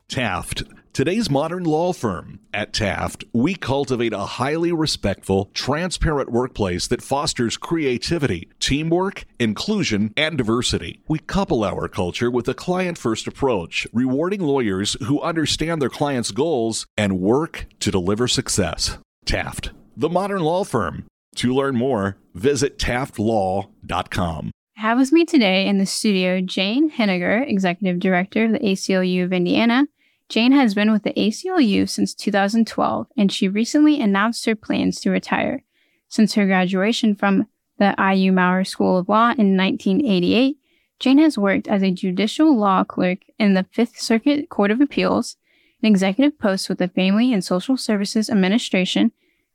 Taft 0.09 0.63
Today's 0.99 1.31
modern 1.31 1.63
law 1.63 1.93
firm. 1.93 2.41
At 2.53 2.73
Taft, 2.73 3.23
we 3.33 3.55
cultivate 3.55 4.13
a 4.13 4.27
highly 4.27 4.73
respectful, 4.73 5.49
transparent 5.55 6.33
workplace 6.33 6.89
that 6.89 7.03
fosters 7.03 7.57
creativity, 7.57 8.51
teamwork, 8.59 9.25
inclusion, 9.39 10.13
and 10.17 10.37
diversity. 10.37 11.01
We 11.07 11.21
couple 11.21 11.63
our 11.63 11.87
culture 11.87 12.33
with 12.33 12.49
a 12.49 12.53
client 12.53 12.99
first 12.99 13.29
approach, 13.29 13.87
rewarding 13.93 14.41
lawyers 14.41 14.97
who 15.05 15.23
understand 15.23 15.81
their 15.81 15.89
clients' 15.89 16.33
goals 16.33 16.85
and 16.97 17.21
work 17.21 17.67
to 17.79 17.93
deliver 17.93 18.27
success. 18.27 18.99
Taft, 19.25 19.71
the 19.97 20.09
modern 20.09 20.43
law 20.43 20.65
firm. 20.65 21.07
To 21.37 21.55
learn 21.55 21.77
more, 21.77 22.17
visit 22.35 22.77
taftlaw.com. 22.77 24.51
Have 24.75 24.99
with 24.99 25.13
me 25.13 25.25
today 25.25 25.65
in 25.69 25.79
the 25.79 25.87
studio 25.87 26.41
Jane 26.41 26.91
Henegar, 26.91 27.49
Executive 27.49 28.01
Director 28.01 28.47
of 28.47 28.53
the 28.53 28.59
ACLU 28.59 29.23
of 29.23 29.33
Indiana 29.33 29.87
Jane 30.29 30.53
has 30.53 30.75
been 30.75 30.93
with 30.93 31.05
the 31.05 31.15
ACLU 31.15 31.89
since 31.89 32.15
2012, 32.15 33.07
and 33.17 33.33
she 33.33 33.49
recently 33.49 34.01
announced 34.01 34.45
her 34.45 34.55
plans 34.55 35.01
to 35.01 35.11
retire. 35.11 35.65
Since 36.09 36.35
her 36.35 36.47
graduation 36.47 37.15
from 37.15 37.47
the 37.79 37.95
IU 37.99 38.33
Maurer 38.33 38.65
School 38.65 38.99
of 38.99 39.09
Law 39.09 39.31
in 39.39 39.57
1988, 39.57 40.59
Jane 41.01 41.19
has 41.19 41.39
worked 41.39 41.69
as 41.69 41.83
a 41.83 41.91
judicial 41.91 42.57
law 42.57 42.85
clerk 42.85 43.21
in 43.39 43.55
the 43.55 43.67
Fifth 43.73 44.01
Circuit 44.01 44.49
Court 44.51 44.71
of 44.71 44.81
Appeals, 44.81 45.37
an 45.83 45.89
executive 45.89 46.39
post 46.39 46.69
with 46.69 46.79
the 46.79 46.89
Family 46.89 47.33
and 47.33 47.45
Social 47.45 47.77
Services 47.77 48.29
Administration, 48.29 49.13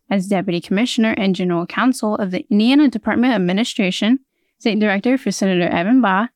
as 0.10 0.28
Deputy 0.28 0.62
Commissioner 0.62 1.14
and 1.18 1.36
General 1.36 1.66
Counsel 1.66 2.16
of 2.16 2.32
the 2.32 2.46
Indiana 2.50 2.88
Department 2.88 3.34
of 3.34 3.36
Administration, 3.36 4.20
State 4.58 4.80
Director 4.80 5.18
for 5.18 5.32
Senator 5.32 5.68
Evan 5.68 6.02
Bayh, 6.02 6.30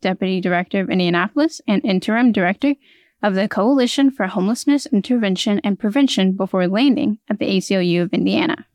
Deputy 0.00 0.40
Director 0.40 0.80
of 0.80 0.90
Indianapolis, 0.90 1.60
and 1.66 1.84
Interim 1.84 2.32
Director 2.32 2.74
of 3.22 3.34
the 3.34 3.48
Coalition 3.48 4.10
for 4.10 4.26
Homelessness 4.26 4.86
Intervention 4.86 5.60
and 5.62 5.78
Prevention 5.78 6.32
before 6.32 6.66
landing 6.66 7.18
at 7.28 7.38
the 7.38 7.46
ACLU 7.46 8.02
of 8.02 8.12
Indiana. 8.12 8.66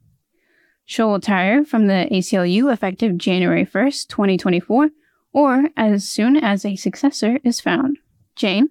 She'll 0.85 1.11
retire 1.11 1.65
from 1.65 1.87
the 1.87 2.07
ACLU 2.09 2.71
effective 2.71 3.17
January 3.17 3.65
1st, 3.65 4.07
2024, 4.07 4.89
or 5.33 5.65
as 5.75 6.07
soon 6.07 6.37
as 6.37 6.63
a 6.63 6.77
successor 6.77 7.39
is 7.43 7.59
found. 7.59 7.97
Jane, 8.35 8.69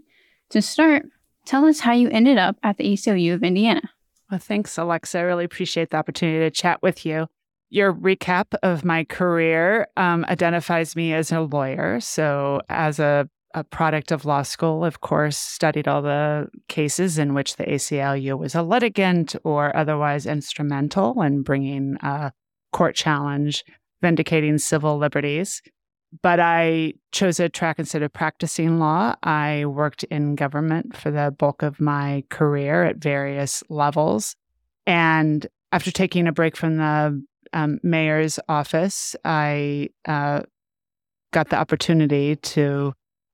to 0.51 0.63
start, 0.63 1.05
tell 1.45 1.67
us 1.67 1.81
how 1.81 1.93
you 1.93 2.09
ended 2.09 2.39
up 2.39 2.57
at 2.63 2.79
the 2.79 2.85
ACLU 2.85 3.35
of 3.35 3.43
Indiana. 3.43 3.91
Well, 4.31 4.41
thanks, 4.41 4.79
Alexa. 4.79 5.19
I 5.19 5.23
really 5.23 5.45
appreciate 5.45 5.91
the 5.91 5.99
opportunity 5.99 6.39
to 6.41 6.51
chat 6.51 6.83
with 6.83 7.05
you. 7.05 7.27
Your 7.69 7.93
recap 7.93 8.55
of 8.63 8.85
my 8.85 9.05
career 9.05 9.87
um, 9.97 10.25
identifies 10.29 10.97
me 10.97 11.13
as 11.13 11.31
a 11.31 11.41
lawyer. 11.41 12.01
So, 12.01 12.61
as 12.69 12.99
a 12.99 13.29
a 13.57 13.65
product 13.65 14.13
of 14.13 14.27
law 14.27 14.43
school, 14.43 14.85
of 14.85 15.01
course, 15.01 15.39
studied 15.39 15.89
all 15.89 16.03
the 16.03 16.47
cases 16.69 17.17
in 17.19 17.33
which 17.33 17.57
the 17.57 17.65
ACLU 17.65 18.39
was 18.39 18.55
a 18.55 18.63
litigant 18.63 19.35
or 19.45 19.75
otherwise 19.75 20.27
instrumental 20.27 21.23
in 21.23 21.43
bringing 21.43 21.97
a 22.03 22.33
court 22.75 22.95
challenge, 22.95 23.65
vindicating 24.03 24.59
civil 24.59 24.99
liberties. 24.99 25.63
But 26.23 26.39
I 26.39 26.93
chose 27.13 27.41
a 27.41 27.49
track 27.49 27.79
instead 27.79 28.03
of 28.03 28.13
practicing 28.13 28.79
law. 28.79 29.15
I 29.23 29.65
worked 29.65 30.05
in 30.05 30.35
government 30.35 30.95
for 30.95 31.11
the 31.11 31.35
bulk 31.37 31.63
of 31.63 31.81
my 31.81 32.25
career 32.29 32.85
at 32.85 32.99
various 32.99 33.63
levels. 33.71 34.37
And 34.87 35.47
after 35.73 35.91
taking 35.91 36.27
a 36.27 36.33
break 36.33 36.57
from 36.57 36.77
the 36.77 37.25
um, 37.55 37.81
mayor's 37.83 38.39
office, 38.51 39.17
I 39.25 39.89
uh, 40.05 40.43
got 41.33 41.49
the 41.49 41.57
opportunity 41.57 42.37
to 42.37 42.93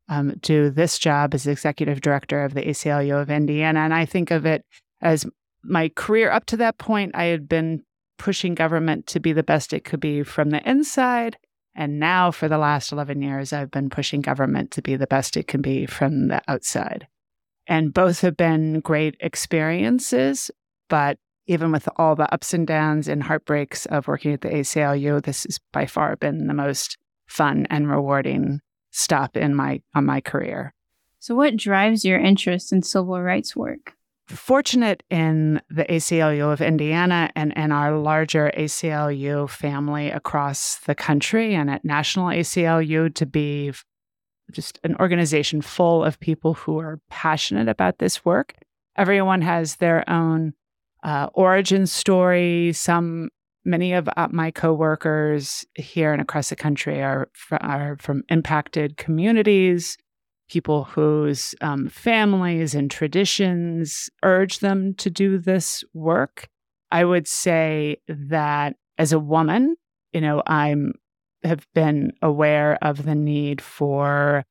um, 0.08 0.34
do 0.40 0.70
this 0.70 0.98
job 0.98 1.34
as 1.34 1.46
executive 1.46 2.00
director 2.00 2.44
of 2.44 2.54
the 2.54 2.62
ACLU 2.62 3.20
of 3.20 3.30
Indiana. 3.30 3.80
And 3.80 3.94
I 3.94 4.04
think 4.04 4.30
of 4.30 4.46
it 4.46 4.64
as 5.00 5.26
my 5.62 5.90
career 5.90 6.30
up 6.30 6.46
to 6.46 6.56
that 6.58 6.78
point, 6.78 7.12
I 7.14 7.24
had 7.24 7.48
been 7.48 7.82
pushing 8.18 8.54
government 8.54 9.06
to 9.08 9.20
be 9.20 9.32
the 9.32 9.42
best 9.42 9.72
it 9.72 9.84
could 9.84 10.00
be 10.00 10.22
from 10.22 10.50
the 10.50 10.68
inside. 10.68 11.36
And 11.74 11.98
now, 11.98 12.30
for 12.30 12.48
the 12.48 12.58
last 12.58 12.92
11 12.92 13.22
years, 13.22 13.52
I've 13.52 13.70
been 13.70 13.88
pushing 13.88 14.20
government 14.20 14.70
to 14.72 14.82
be 14.82 14.96
the 14.96 15.06
best 15.06 15.36
it 15.36 15.46
can 15.46 15.62
be 15.62 15.86
from 15.86 16.28
the 16.28 16.42
outside. 16.46 17.06
And 17.66 17.94
both 17.94 18.20
have 18.20 18.36
been 18.36 18.80
great 18.80 19.16
experiences. 19.20 20.50
But 20.88 21.18
even 21.46 21.72
with 21.72 21.88
all 21.96 22.14
the 22.14 22.32
ups 22.32 22.52
and 22.52 22.66
downs 22.66 23.08
and 23.08 23.22
heartbreaks 23.22 23.86
of 23.86 24.06
working 24.06 24.32
at 24.32 24.42
the 24.42 24.50
ACLU, 24.50 25.22
this 25.22 25.44
has 25.44 25.58
by 25.72 25.86
far 25.86 26.14
been 26.16 26.46
the 26.46 26.54
most 26.54 26.98
fun 27.26 27.66
and 27.70 27.88
rewarding 27.88 28.60
stop 28.92 29.36
in 29.36 29.54
my 29.54 29.82
on 29.94 30.06
my 30.06 30.20
career. 30.20 30.72
So 31.18 31.34
what 31.34 31.56
drives 31.56 32.04
your 32.04 32.18
interest 32.18 32.72
in 32.72 32.82
civil 32.82 33.20
rights 33.20 33.56
work? 33.56 33.94
Fortunate 34.28 35.02
in 35.10 35.60
the 35.68 35.84
ACLU 35.84 36.52
of 36.52 36.60
Indiana 36.60 37.30
and 37.34 37.52
in 37.54 37.72
our 37.72 37.98
larger 37.98 38.52
ACLU 38.56 39.50
family 39.50 40.10
across 40.10 40.78
the 40.86 40.94
country 40.94 41.54
and 41.54 41.68
at 41.68 41.84
National 41.84 42.28
ACLU 42.28 43.12
to 43.14 43.26
be 43.26 43.72
just 44.52 44.78
an 44.84 44.96
organization 45.00 45.60
full 45.60 46.04
of 46.04 46.20
people 46.20 46.54
who 46.54 46.78
are 46.78 47.00
passionate 47.10 47.68
about 47.68 47.98
this 47.98 48.24
work 48.24 48.54
everyone 48.96 49.42
has 49.42 49.76
their 49.76 50.08
own 50.08 50.54
uh, 51.02 51.28
origin 51.34 51.86
story. 51.86 52.72
Some, 52.72 53.30
many 53.64 53.92
of 53.92 54.08
uh, 54.16 54.28
my 54.30 54.50
coworkers 54.50 55.64
here 55.74 56.12
and 56.12 56.20
across 56.20 56.48
the 56.48 56.56
country 56.56 57.02
are 57.02 57.28
are 57.60 57.96
from 58.00 58.22
impacted 58.28 58.96
communities, 58.96 59.96
people 60.48 60.84
whose 60.84 61.54
um, 61.60 61.88
families 61.88 62.74
and 62.74 62.90
traditions 62.90 64.10
urge 64.22 64.58
them 64.58 64.94
to 64.94 65.10
do 65.10 65.38
this 65.38 65.84
work. 65.94 66.48
I 66.90 67.04
would 67.04 67.26
say 67.26 67.96
that 68.08 68.76
as 68.98 69.12
a 69.12 69.18
woman, 69.18 69.76
you 70.12 70.20
know, 70.20 70.42
I'm 70.46 70.92
have 71.44 71.66
been 71.74 72.12
aware 72.22 72.78
of 72.82 73.04
the 73.04 73.14
need 73.14 73.60
for 73.60 74.44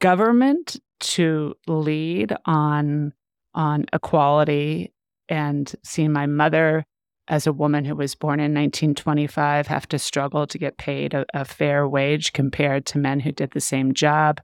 government 0.00 0.80
to 1.00 1.54
lead 1.66 2.34
on 2.46 3.12
on 3.54 3.84
equality 3.92 4.92
and 5.28 5.72
seeing 5.84 6.12
my 6.12 6.26
mother 6.26 6.84
as 7.28 7.46
a 7.46 7.52
woman 7.52 7.84
who 7.84 7.94
was 7.94 8.14
born 8.14 8.40
in 8.40 8.52
1925 8.54 9.66
have 9.66 9.88
to 9.88 9.98
struggle 9.98 10.46
to 10.46 10.58
get 10.58 10.76
paid 10.76 11.14
a, 11.14 11.24
a, 11.34 11.44
fair 11.44 11.88
wage 11.88 12.32
compared 12.32 12.84
to 12.84 12.98
men 12.98 13.20
who 13.20 13.30
did 13.32 13.50
the 13.52 13.60
same 13.60 13.94
job. 13.94 14.40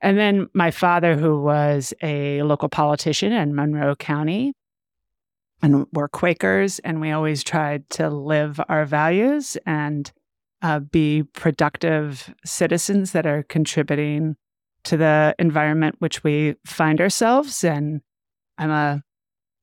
And 0.00 0.18
then 0.18 0.48
my 0.54 0.70
father, 0.70 1.16
who 1.16 1.40
was 1.40 1.92
a 2.02 2.42
local 2.42 2.70
politician 2.70 3.32
in 3.32 3.54
Monroe 3.54 3.94
County, 3.96 4.54
and 5.62 5.86
we're 5.92 6.08
Quakers, 6.08 6.78
and 6.80 7.02
we 7.02 7.10
always 7.10 7.44
tried 7.44 7.88
to 7.90 8.08
live 8.08 8.58
our 8.70 8.86
values 8.86 9.58
and 9.66 10.10
uh, 10.62 10.78
be 10.78 11.22
productive 11.22 12.34
citizens 12.44 13.12
that 13.12 13.26
are 13.26 13.42
contributing 13.42 14.36
to 14.84 14.96
the 14.96 15.34
environment 15.38 15.96
which 15.98 16.24
we 16.24 16.54
find 16.64 17.00
ourselves. 17.00 17.62
And 17.62 18.00
I'm 18.56 18.70
a 18.70 19.02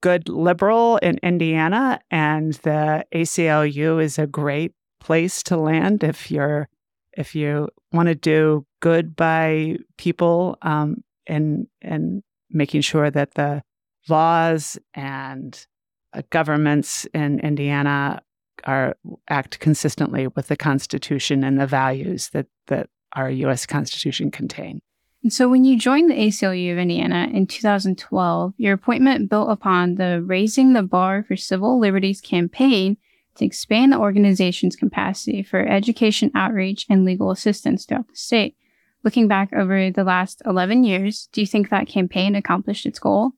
good 0.02 0.30
liberal 0.30 0.98
in 0.98 1.20
Indiana, 1.24 2.00
and 2.12 2.54
the 2.56 3.06
ACLU 3.14 4.02
is 4.02 4.20
a 4.20 4.28
great 4.28 4.74
place 5.00 5.44
to 5.44 5.58
land 5.58 6.04
if 6.04 6.32
you're 6.32 6.70
if 7.14 7.34
you 7.34 7.68
want 7.92 8.08
to 8.08 8.16
do 8.16 8.66
good 8.80 9.16
by 9.16 9.78
people 9.98 10.58
um, 10.62 11.04
and 11.26 11.68
and 11.82 12.24
making 12.50 12.82
sure 12.82 13.10
that 13.10 13.34
the 13.34 13.64
laws 14.08 14.78
and 14.94 15.66
uh, 16.14 16.22
governments 16.30 17.06
in 17.14 17.40
Indiana 17.40 18.22
are 18.66 18.96
act 19.30 19.60
consistently 19.60 20.28
with 20.28 20.48
the 20.48 20.58
Constitution 20.58 21.44
and 21.44 21.60
the 21.60 21.68
values 21.68 22.30
that 22.30 22.48
that 22.68 22.90
our 23.14 23.30
U.S. 23.30 23.66
Constitution 23.66 24.32
contain. 24.32 24.82
And 25.24 25.34
so, 25.34 25.50
when 25.50 25.66
you 25.66 25.78
joined 25.78 26.10
the 26.10 26.16
ACLU 26.16 26.72
of 26.72 26.78
Indiana 26.78 27.28
in 27.34 27.48
2012, 27.48 28.54
your 28.58 28.74
appointment 28.74 29.30
built 29.30 29.50
upon 29.50 29.96
the 29.96 30.22
Raising 30.22 30.74
the 30.74 30.84
Bar 30.84 31.26
for 31.28 31.36
Civil 31.36 31.80
Liberties 31.80 32.22
campaign 32.22 32.98
to 33.36 33.46
expand 33.46 33.92
the 33.92 34.00
organization's 34.00 34.76
capacity 34.76 35.44
for 35.44 35.68
education 35.68 36.32
outreach 36.36 36.86
and 36.90 37.06
legal 37.06 37.32
assistance 37.32 37.86
throughout 37.86 38.08
the 38.08 38.16
state. 38.16 38.56
Looking 39.04 39.28
back 39.28 39.54
over 39.54 39.92
the 39.92 40.04
last 40.04 40.42
11 40.46 40.84
years, 40.84 41.30
do 41.32 41.42
you 41.42 41.48
think 41.48 41.70
that 41.70 41.88
campaign 41.88 42.36
accomplished 42.36 42.86
its 42.86 43.00
goal? 43.00 43.32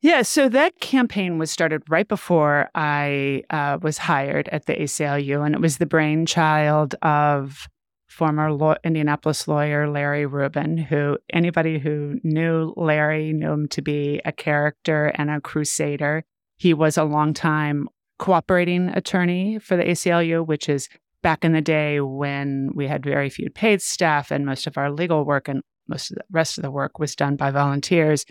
Yeah, 0.00 0.22
so 0.22 0.48
that 0.50 0.80
campaign 0.80 1.38
was 1.38 1.50
started 1.50 1.82
right 1.88 2.06
before 2.06 2.70
I 2.74 3.42
uh, 3.50 3.78
was 3.82 3.98
hired 3.98 4.48
at 4.50 4.66
the 4.66 4.74
ACLU, 4.74 5.44
and 5.44 5.54
it 5.54 5.60
was 5.60 5.78
the 5.78 5.86
brainchild 5.86 6.94
of 7.02 7.68
former 8.18 8.52
law- 8.52 8.74
Indianapolis 8.84 9.46
lawyer 9.46 9.88
Larry 9.88 10.26
Rubin, 10.26 10.76
who 10.76 11.16
anybody 11.32 11.78
who 11.78 12.18
knew 12.24 12.74
Larry 12.76 13.32
knew 13.32 13.52
him 13.52 13.68
to 13.68 13.80
be 13.80 14.20
a 14.24 14.32
character 14.32 15.12
and 15.14 15.30
a 15.30 15.40
crusader. 15.40 16.24
He 16.56 16.74
was 16.74 16.98
a 16.98 17.04
longtime 17.04 17.88
cooperating 18.18 18.88
attorney 18.88 19.60
for 19.60 19.76
the 19.76 19.84
ACLU, 19.84 20.44
which 20.44 20.68
is 20.68 20.88
back 21.22 21.44
in 21.44 21.52
the 21.52 21.62
day 21.62 22.00
when 22.00 22.70
we 22.74 22.88
had 22.88 23.04
very 23.04 23.30
few 23.30 23.48
paid 23.50 23.80
staff 23.80 24.32
and 24.32 24.44
most 24.44 24.66
of 24.66 24.76
our 24.76 24.90
legal 24.90 25.24
work 25.24 25.48
and 25.48 25.62
most 25.86 26.10
of 26.10 26.16
the 26.16 26.24
rest 26.30 26.58
of 26.58 26.62
the 26.62 26.70
work 26.70 26.98
was 26.98 27.14
done 27.14 27.36
by 27.36 27.50
volunteers 27.50 28.26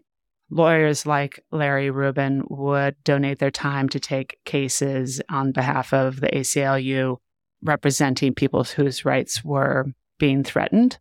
lawyers 0.50 1.06
like 1.06 1.43
Larry 1.52 1.89
Rubin 1.89 2.43
would 2.50 2.95
donate 3.04 3.39
their 3.39 3.52
time 3.52 3.89
to 3.89 4.00
take 4.00 4.38
cases 4.45 5.21
on 5.30 5.52
behalf 5.52 5.93
of 5.93 6.19
the 6.21 6.30
ACLU, 6.30 7.17
representing 7.63 8.34
people 8.34 8.63
whose 8.63 9.06
rights 9.06 9.43
were 9.43 9.86
being 10.20 10.43
threatened. 10.43 11.00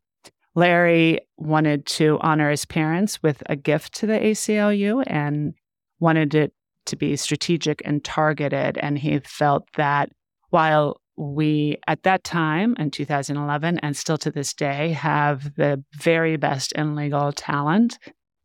Larry 0.54 1.20
wanted 1.36 1.84
to 1.86 2.18
honor 2.20 2.50
his 2.50 2.64
parents 2.64 3.22
with 3.22 3.42
a 3.46 3.56
gift 3.56 3.94
to 3.96 4.06
the 4.06 4.18
ACLU 4.18 5.04
and 5.06 5.54
wanted 6.00 6.34
it 6.34 6.52
to 6.86 6.96
be 6.96 7.16
strategic 7.16 7.82
and 7.84 8.02
targeted. 8.02 8.78
And 8.78 8.98
he 8.98 9.18
felt 9.20 9.68
that 9.74 10.10
while 10.50 11.00
we, 11.16 11.78
at 11.86 12.02
that 12.04 12.24
time 12.24 12.74
in 12.78 12.90
2011, 12.90 13.78
and 13.80 13.96
still 13.96 14.18
to 14.18 14.30
this 14.30 14.54
day, 14.54 14.92
have 14.92 15.54
the 15.56 15.82
very 15.94 16.36
best 16.36 16.72
in 16.72 16.94
legal 16.94 17.32
talent 17.32 17.98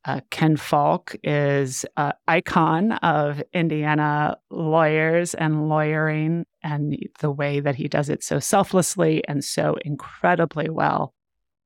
uh, 0.05 0.21
Ken 0.31 0.57
Falk 0.57 1.15
is 1.23 1.85
an 1.97 2.13
icon 2.27 2.93
of 2.93 3.41
Indiana 3.53 4.37
lawyers 4.49 5.33
and 5.35 5.69
lawyering 5.69 6.45
and 6.63 6.97
the 7.19 7.31
way 7.31 7.59
that 7.59 7.75
he 7.75 7.87
does 7.87 8.09
it 8.09 8.23
so 8.23 8.39
selflessly 8.39 9.23
and 9.27 9.43
so 9.43 9.77
incredibly 9.85 10.69
well 10.69 11.13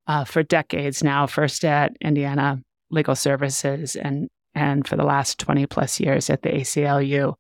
uh, 0.08 0.24
for 0.24 0.44
decades 0.44 1.04
now, 1.04 1.26
first 1.28 1.64
at 1.66 1.96
Indiana 2.02 2.62
Legal 2.90 3.16
Services 3.16 3.96
and, 3.96 4.30
and 4.54 4.88
for 4.88 4.96
the 4.96 5.04
last 5.04 5.40
20 5.40 5.66
plus 5.68 6.00
years 6.00 6.30
at 6.30 6.42
the 6.42 6.50
ACLU 6.50 7.34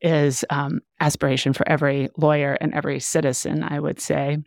is 0.00 0.44
um, 0.50 0.80
aspiration 1.00 1.52
for 1.52 1.68
every 1.68 2.08
lawyer 2.16 2.56
and 2.60 2.72
every 2.74 3.00
citizen, 3.00 3.62
I 3.62 3.80
would 3.80 4.00
say. 4.00 4.38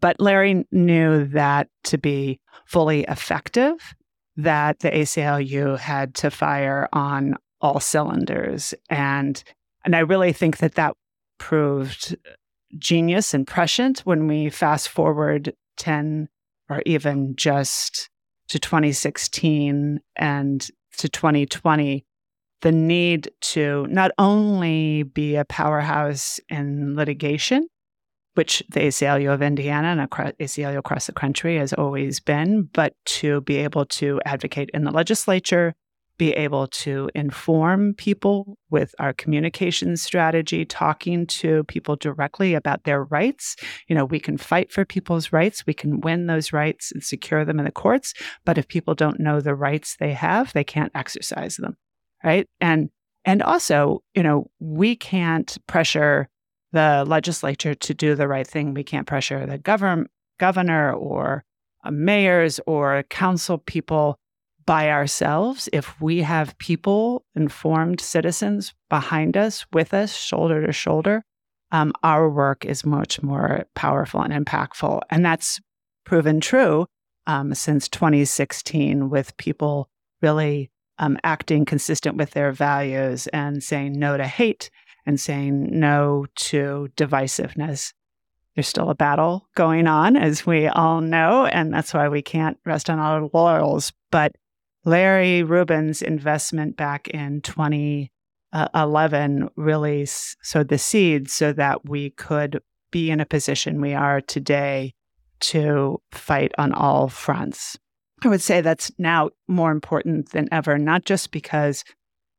But 0.00 0.20
Larry 0.20 0.66
knew 0.72 1.26
that 1.26 1.68
to 1.84 1.98
be 1.98 2.40
fully 2.66 3.02
effective, 3.04 3.94
that 4.36 4.80
the 4.80 4.90
ACLU 4.90 5.78
had 5.78 6.14
to 6.16 6.30
fire 6.30 6.88
on 6.92 7.36
all 7.60 7.80
cylinders. 7.80 8.74
And, 8.90 9.42
and 9.84 9.94
I 9.94 10.00
really 10.00 10.32
think 10.32 10.58
that 10.58 10.74
that 10.74 10.94
proved 11.38 12.16
genius 12.78 13.34
and 13.34 13.46
prescient 13.46 14.00
when 14.00 14.26
we 14.26 14.50
fast 14.50 14.88
forward 14.88 15.54
10 15.76 16.28
or 16.68 16.82
even 16.86 17.36
just 17.36 18.10
to 18.48 18.58
2016 18.58 20.00
and 20.16 20.70
to 20.98 21.08
2020 21.08 22.04
the 22.64 22.72
need 22.72 23.30
to 23.42 23.86
not 23.90 24.10
only 24.16 25.02
be 25.02 25.36
a 25.36 25.44
powerhouse 25.44 26.40
in 26.48 26.96
litigation 26.96 27.68
which 28.34 28.62
the 28.70 28.80
ACLU 28.80 29.32
of 29.32 29.42
Indiana 29.42 29.88
and 29.88 30.00
across, 30.00 30.32
ACLU 30.40 30.78
across 30.78 31.06
the 31.06 31.12
country 31.12 31.56
has 31.56 31.72
always 31.72 32.20
been, 32.20 32.68
but 32.72 32.94
to 33.06 33.40
be 33.42 33.56
able 33.56 33.86
to 33.86 34.20
advocate 34.24 34.70
in 34.74 34.84
the 34.84 34.90
legislature, 34.90 35.74
be 36.16 36.32
able 36.32 36.68
to 36.68 37.10
inform 37.14 37.94
people 37.94 38.56
with 38.70 38.94
our 38.98 39.12
communication 39.12 39.96
strategy, 39.96 40.64
talking 40.64 41.26
to 41.26 41.64
people 41.64 41.96
directly 41.96 42.54
about 42.54 42.84
their 42.84 43.04
rights. 43.04 43.56
You 43.88 43.96
know, 43.96 44.04
we 44.04 44.20
can 44.20 44.38
fight 44.38 44.70
for 44.70 44.84
people's 44.84 45.32
rights, 45.32 45.66
we 45.66 45.74
can 45.74 46.00
win 46.00 46.26
those 46.26 46.52
rights 46.52 46.92
and 46.92 47.02
secure 47.02 47.44
them 47.44 47.58
in 47.58 47.64
the 47.64 47.72
courts, 47.72 48.14
but 48.44 48.58
if 48.58 48.68
people 48.68 48.94
don't 48.94 49.20
know 49.20 49.40
the 49.40 49.54
rights 49.54 49.96
they 49.98 50.12
have, 50.12 50.52
they 50.52 50.64
can't 50.64 50.92
exercise 50.94 51.56
them, 51.56 51.76
right? 52.22 52.48
And 52.60 52.90
and 53.24 53.42
also, 53.42 54.02
you 54.14 54.22
know, 54.22 54.50
we 54.60 54.96
can't 54.96 55.56
pressure 55.66 56.28
the 56.74 57.04
legislature 57.06 57.74
to 57.74 57.94
do 57.94 58.14
the 58.14 58.28
right 58.28 58.46
thing. 58.46 58.74
We 58.74 58.84
can't 58.84 59.06
pressure 59.06 59.46
the 59.46 59.58
govern- 59.58 60.08
governor 60.38 60.92
or 60.92 61.44
uh, 61.84 61.90
mayors 61.90 62.60
or 62.66 63.04
council 63.04 63.58
people 63.58 64.18
by 64.66 64.90
ourselves. 64.90 65.68
If 65.72 65.98
we 66.00 66.22
have 66.22 66.58
people, 66.58 67.24
informed 67.34 68.00
citizens 68.00 68.74
behind 68.90 69.36
us, 69.36 69.64
with 69.72 69.94
us, 69.94 70.14
shoulder 70.14 70.66
to 70.66 70.72
shoulder, 70.72 71.22
um, 71.70 71.92
our 72.02 72.28
work 72.28 72.64
is 72.64 72.84
much 72.84 73.22
more 73.22 73.64
powerful 73.74 74.20
and 74.20 74.32
impactful. 74.32 75.00
And 75.10 75.24
that's 75.24 75.60
proven 76.04 76.40
true 76.40 76.86
um, 77.26 77.54
since 77.54 77.88
2016 77.88 79.10
with 79.10 79.36
people 79.36 79.88
really 80.22 80.70
um, 80.98 81.18
acting 81.22 81.64
consistent 81.64 82.16
with 82.16 82.30
their 82.30 82.52
values 82.52 83.26
and 83.28 83.62
saying 83.62 83.98
no 83.98 84.16
to 84.16 84.26
hate 84.26 84.70
and 85.06 85.20
saying 85.20 85.78
no 85.78 86.26
to 86.34 86.88
divisiveness. 86.96 87.92
There's 88.54 88.68
still 88.68 88.90
a 88.90 88.94
battle 88.94 89.48
going 89.56 89.86
on, 89.86 90.16
as 90.16 90.46
we 90.46 90.68
all 90.68 91.00
know, 91.00 91.46
and 91.46 91.74
that's 91.74 91.92
why 91.92 92.08
we 92.08 92.22
can't 92.22 92.58
rest 92.64 92.88
on 92.88 93.00
our 93.00 93.28
laurels. 93.32 93.92
But 94.10 94.36
Larry 94.84 95.42
Rubin's 95.42 96.02
investment 96.02 96.76
back 96.76 97.08
in 97.08 97.40
2011 97.40 99.42
uh, 99.42 99.48
really 99.56 100.06
sowed 100.06 100.68
the 100.68 100.78
seeds 100.78 101.32
so 101.32 101.52
that 101.52 101.88
we 101.88 102.10
could 102.10 102.60
be 102.92 103.10
in 103.10 103.20
a 103.20 103.26
position 103.26 103.80
we 103.80 103.94
are 103.94 104.20
today 104.20 104.94
to 105.40 106.00
fight 106.12 106.52
on 106.58 106.72
all 106.72 107.08
fronts. 107.08 107.76
I 108.24 108.28
would 108.28 108.42
say 108.42 108.60
that's 108.60 108.92
now 108.98 109.30
more 109.48 109.72
important 109.72 110.30
than 110.30 110.48
ever, 110.52 110.78
not 110.78 111.04
just 111.04 111.32
because 111.32 111.84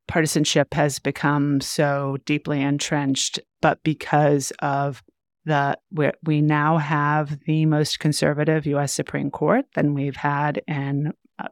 partisanship 0.08 0.74
has 0.74 1.00
become 1.00 1.62
so 1.62 2.18
deeply 2.26 2.62
entrenched, 2.62 3.40
but 3.62 3.84
because 3.84 4.52
of 4.60 5.04
the 5.46 5.78
we, 6.24 6.42
now 6.42 6.78
have 6.78 7.40
the 7.46 7.66
most 7.66 8.00
conservative 8.00 8.66
U.S. 8.66 8.94
Supreme 8.94 9.30
Court 9.30 9.66
than 9.76 9.94
we've 9.94 10.16
had 10.16 10.62
in 10.68 11.14
a, 11.40 11.48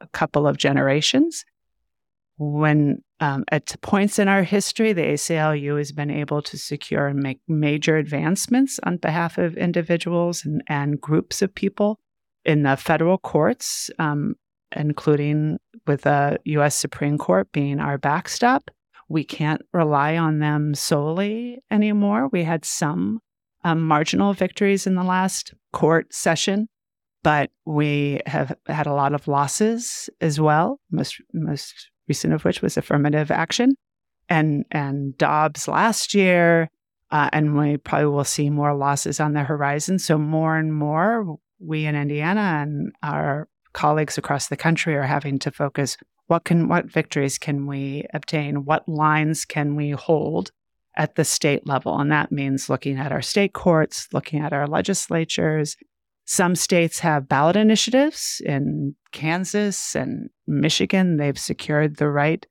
a 0.00 0.06
couple 0.08 0.46
of 0.46 0.56
generations. 0.56 1.44
When 2.38 3.02
um, 3.20 3.44
at 3.50 3.74
points 3.80 4.18
in 4.18 4.28
our 4.28 4.42
history, 4.42 4.92
the 4.92 5.02
ACLU 5.02 5.78
has 5.78 5.92
been 5.92 6.10
able 6.10 6.42
to 6.42 6.58
secure 6.58 7.06
and 7.06 7.18
make 7.20 7.40
major 7.48 7.96
advancements 7.96 8.78
on 8.82 8.98
behalf 8.98 9.38
of 9.38 9.56
individuals 9.56 10.44
and, 10.44 10.62
and 10.68 11.00
groups 11.00 11.40
of 11.40 11.54
people 11.54 11.98
in 12.44 12.62
the 12.62 12.76
federal 12.76 13.18
courts, 13.18 13.90
um, 13.98 14.36
including 14.74 15.58
with 15.86 16.02
the 16.02 16.38
U.S. 16.44 16.76
Supreme 16.76 17.18
Court 17.18 17.50
being 17.52 17.78
our 17.80 17.98
backstop. 17.98 18.70
We 19.08 19.22
can't 19.24 19.62
rely 19.72 20.16
on 20.16 20.40
them 20.40 20.74
solely 20.74 21.62
anymore. 21.70 22.28
We 22.32 22.42
had 22.42 22.64
some 22.64 23.20
um, 23.62 23.82
marginal 23.82 24.32
victories 24.32 24.86
in 24.86 24.94
the 24.94 25.04
last 25.04 25.54
court 25.72 26.12
session, 26.12 26.68
but 27.22 27.50
we 27.64 28.20
have 28.26 28.56
had 28.66 28.86
a 28.86 28.92
lot 28.92 29.14
of 29.14 29.28
losses 29.28 30.08
as 30.20 30.40
well. 30.40 30.80
Most 30.90 31.20
most 31.32 31.90
recent 32.08 32.32
of 32.32 32.44
which 32.44 32.62
was 32.62 32.76
affirmative 32.76 33.30
action, 33.30 33.74
and 34.28 34.64
and 34.70 35.16
Dobbs 35.18 35.68
last 35.68 36.14
year, 36.14 36.70
uh, 37.10 37.30
and 37.32 37.56
we 37.56 37.76
probably 37.76 38.06
will 38.06 38.24
see 38.24 38.50
more 38.50 38.74
losses 38.74 39.20
on 39.20 39.32
the 39.32 39.44
horizon. 39.44 39.98
So 39.98 40.18
more 40.18 40.56
and 40.56 40.74
more, 40.74 41.36
we 41.58 41.86
in 41.86 41.94
Indiana 41.94 42.60
and 42.62 42.92
our 43.02 43.48
colleagues 43.76 44.16
across 44.18 44.48
the 44.48 44.56
country 44.56 44.96
are 44.96 45.02
having 45.02 45.38
to 45.38 45.50
focus 45.50 45.96
what 46.28 46.44
can 46.44 46.66
what 46.66 46.86
victories 46.86 47.38
can 47.38 47.66
we 47.66 48.04
obtain 48.12 48.64
what 48.64 48.88
lines 48.88 49.44
can 49.44 49.76
we 49.76 49.90
hold 49.90 50.50
at 50.96 51.14
the 51.14 51.24
state 51.24 51.66
level. 51.66 51.98
And 51.98 52.10
that 52.10 52.32
means 52.32 52.70
looking 52.70 52.96
at 52.96 53.12
our 53.12 53.22
state 53.22 53.52
courts, 53.52 54.08
looking 54.12 54.40
at 54.40 54.54
our 54.54 54.66
legislatures. 54.66 55.76
Some 56.24 56.56
states 56.56 56.98
have 57.00 57.28
ballot 57.28 57.54
initiatives. 57.54 58.40
In 58.44 58.96
Kansas 59.12 59.94
and 59.94 60.30
Michigan, 60.46 61.18
they've 61.18 61.38
secured 61.38 61.96
the 61.96 62.08
right 62.08 62.44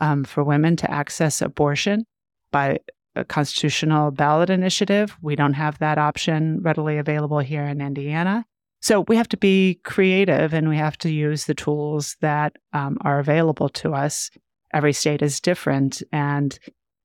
um, 0.00 0.24
for 0.24 0.42
women 0.42 0.76
to 0.76 0.90
access 0.90 1.40
abortion 1.40 2.04
by 2.50 2.80
a 3.14 3.24
constitutional 3.24 4.10
ballot 4.10 4.50
initiative. 4.50 5.16
We 5.22 5.36
don't 5.36 5.54
have 5.54 5.78
that 5.78 5.96
option 5.96 6.60
readily 6.60 6.98
available 6.98 7.38
here 7.38 7.64
in 7.64 7.80
Indiana. 7.80 8.44
So 8.82 9.04
we 9.06 9.16
have 9.16 9.28
to 9.28 9.36
be 9.36 9.80
creative 9.84 10.52
and 10.52 10.68
we 10.68 10.76
have 10.76 10.98
to 10.98 11.10
use 11.10 11.44
the 11.44 11.54
tools 11.54 12.16
that 12.20 12.56
um, 12.72 12.98
are 13.02 13.20
available 13.20 13.68
to 13.68 13.94
us. 13.94 14.28
Every 14.74 14.92
state 14.92 15.22
is 15.22 15.40
different. 15.40 16.02
And 16.12 16.58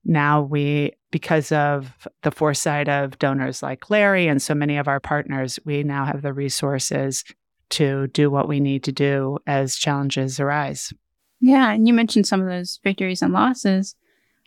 now 0.04 0.42
we, 0.42 0.92
because 1.12 1.52
of 1.52 2.08
the 2.22 2.32
foresight 2.32 2.88
of 2.88 3.18
donors 3.20 3.62
like 3.62 3.90
Larry 3.90 4.26
and 4.26 4.42
so 4.42 4.54
many 4.54 4.76
of 4.76 4.88
our 4.88 4.98
partners, 4.98 5.60
we 5.64 5.84
now 5.84 6.04
have 6.04 6.22
the 6.22 6.32
resources 6.32 7.24
to 7.70 8.08
do 8.08 8.28
what 8.28 8.48
we 8.48 8.58
need 8.58 8.82
to 8.84 8.92
do 8.92 9.38
as 9.46 9.76
challenges 9.76 10.40
arise. 10.40 10.92
Yeah. 11.40 11.70
And 11.70 11.86
you 11.86 11.94
mentioned 11.94 12.26
some 12.26 12.40
of 12.40 12.48
those 12.48 12.80
victories 12.82 13.22
and 13.22 13.32
losses. 13.32 13.94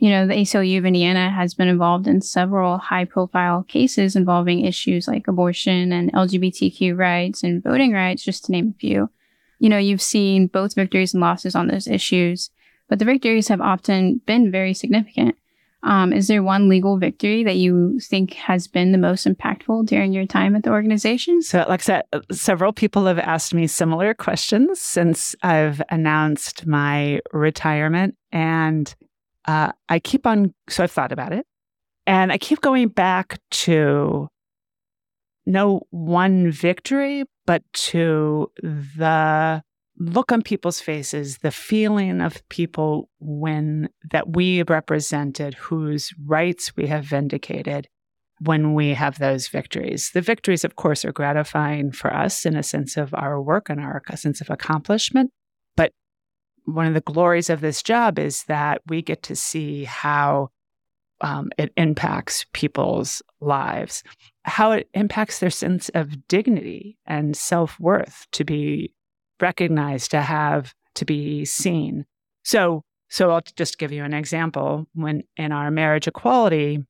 You 0.02 0.10
know, 0.10 0.26
the 0.26 0.34
ACLU 0.34 0.80
of 0.80 0.86
Indiana 0.86 1.30
has 1.30 1.54
been 1.54 1.68
involved 1.68 2.08
in 2.08 2.22
several 2.22 2.80
high 2.80 3.06
profile 3.06 3.62
cases 3.62 4.16
involving 4.16 4.66
issues 4.66 5.08
like 5.08 5.28
abortion 5.28 5.94
and 5.94 6.12
LGBTQ 6.14 6.98
rights 6.98 7.44
and 7.44 7.64
voting 7.64 7.92
rights, 7.94 8.24
just 8.24 8.46
to 8.46 8.52
name 8.52 8.74
a 8.76 8.80
few. 8.80 9.12
You 9.60 9.70
know, 9.70 9.78
you've 9.78 10.02
seen 10.02 10.48
both 10.48 10.74
victories 10.74 11.14
and 11.14 11.22
losses 11.22 11.54
on 11.54 11.68
those 11.68 11.86
issues, 11.86 12.50
but 12.90 12.98
the 12.98 13.06
victories 13.06 13.48
have 13.50 13.62
often 13.62 14.22
been 14.26 14.50
very 14.50 14.74
significant. 14.74 15.36
Um, 15.84 16.14
is 16.14 16.28
there 16.28 16.42
one 16.42 16.68
legal 16.68 16.98
victory 16.98 17.44
that 17.44 17.58
you 17.58 18.00
think 18.00 18.34
has 18.34 18.68
been 18.68 18.94
the 18.94 18.98
most 18.98 19.28
impactful 19.28 19.86
during 19.86 20.14
your 20.14 20.26
time 20.26 20.56
at 20.56 20.64
the 20.64 20.72
organization? 20.72 21.44
So, 21.44 21.60
like 21.70 21.82
I 21.82 21.84
said, 21.84 22.04
several 22.32 22.74
people 22.74 23.06
have 23.06 23.20
asked 23.20 23.54
me 23.54 23.68
similar 23.68 24.16
questions 24.16 24.82
since 24.82 25.36
I've 25.44 25.80
announced 25.92 26.66
my 26.66 27.22
retirement. 27.32 28.16
And 28.32 28.96
uh, 29.46 29.72
I 29.90 30.00
keep 30.00 30.26
on, 30.26 30.54
so 30.70 30.84
I've 30.84 30.92
thought 30.92 31.12
about 31.12 31.34
it. 31.34 31.46
And 32.08 32.32
I 32.32 32.38
keep 32.38 32.62
going 32.62 32.90
back 32.90 33.40
to 33.52 34.28
no 35.46 35.82
one 35.90 36.52
victory, 36.52 37.26
but 37.46 37.64
to 37.74 38.52
the 38.64 39.64
look 39.98 40.32
on 40.32 40.42
people's 40.42 40.80
faces, 40.80 41.40
the 41.40 41.52
feeling 41.52 42.22
of 42.22 42.48
people 42.50 43.10
when 43.20 43.90
that 44.12 44.34
we 44.36 44.64
represented, 44.64 45.54
whose 45.54 46.12
rights 46.26 46.76
we 46.76 46.88
have 46.88 47.06
vindicated 47.06 47.88
when 48.40 48.74
we 48.74 48.94
have 48.94 49.20
those 49.20 49.48
victories. 49.48 50.12
The 50.14 50.22
victories, 50.22 50.64
of 50.64 50.76
course, 50.76 51.06
are 51.06 51.12
gratifying 51.12 51.92
for 51.92 52.12
us 52.12 52.46
in 52.46 52.56
a 52.56 52.64
sense 52.64 52.98
of 52.98 53.14
our 53.14 53.40
work 53.40 53.70
and 53.70 53.80
our 53.80 54.02
sense 54.16 54.42
of 54.42 54.50
accomplishment. 54.50 55.32
One 56.72 56.88
of 56.88 56.94
the 56.94 57.02
glories 57.02 57.50
of 57.50 57.62
this 57.62 57.84
job 57.84 58.18
is 58.18 58.44
that 58.46 58.82
we 58.88 59.02
get 59.02 59.24
to 59.24 59.36
see 59.36 59.84
how 59.84 60.50
um, 61.22 61.52
it 61.58 61.72
impacts 61.78 62.46
people's 62.54 63.22
lives, 63.40 64.04
how 64.44 64.72
it 64.72 64.90
impacts 64.94 65.40
their 65.40 65.50
sense 65.50 65.90
of 65.90 66.28
dignity 66.28 66.98
and 67.06 67.36
self 67.36 67.80
worth 67.80 68.26
to 68.32 68.44
be 68.44 68.94
recognized, 69.40 70.12
to 70.12 70.22
have, 70.22 70.74
to 70.96 71.06
be 71.06 71.46
seen. 71.46 72.06
So, 72.44 72.84
so 73.10 73.32
I'll 73.32 73.42
just 73.56 73.78
give 73.78 73.92
you 73.92 74.04
an 74.04 74.14
example. 74.14 74.88
When 74.94 75.24
in 75.38 75.52
our 75.52 75.70
marriage 75.72 76.08
equality 76.08 76.86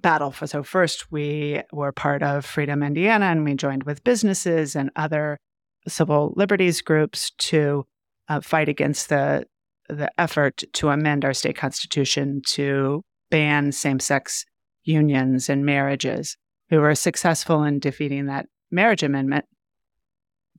battle, 0.00 0.30
for, 0.30 0.46
so 0.46 0.62
first 0.62 1.10
we 1.10 1.62
were 1.72 1.92
part 1.92 2.22
of 2.22 2.44
Freedom 2.44 2.82
Indiana 2.82 3.26
and 3.26 3.44
we 3.44 3.54
joined 3.54 3.84
with 3.84 4.04
businesses 4.04 4.76
and 4.76 4.90
other 4.96 5.38
civil 5.86 6.32
liberties 6.36 6.80
groups 6.80 7.32
to 7.38 7.86
uh, 8.28 8.40
fight 8.40 8.68
against 8.68 9.08
the 9.08 9.46
the 9.88 10.10
effort 10.18 10.62
to 10.72 10.88
amend 10.88 11.26
our 11.26 11.34
state 11.34 11.56
constitution 11.56 12.40
to 12.46 13.02
ban 13.30 13.70
same-sex 13.70 14.46
unions 14.82 15.50
and 15.50 15.66
marriages. 15.66 16.38
We 16.70 16.78
were 16.78 16.94
successful 16.94 17.62
in 17.64 17.80
defeating 17.80 18.26
that 18.26 18.46
marriage 18.70 19.02
amendment 19.02 19.44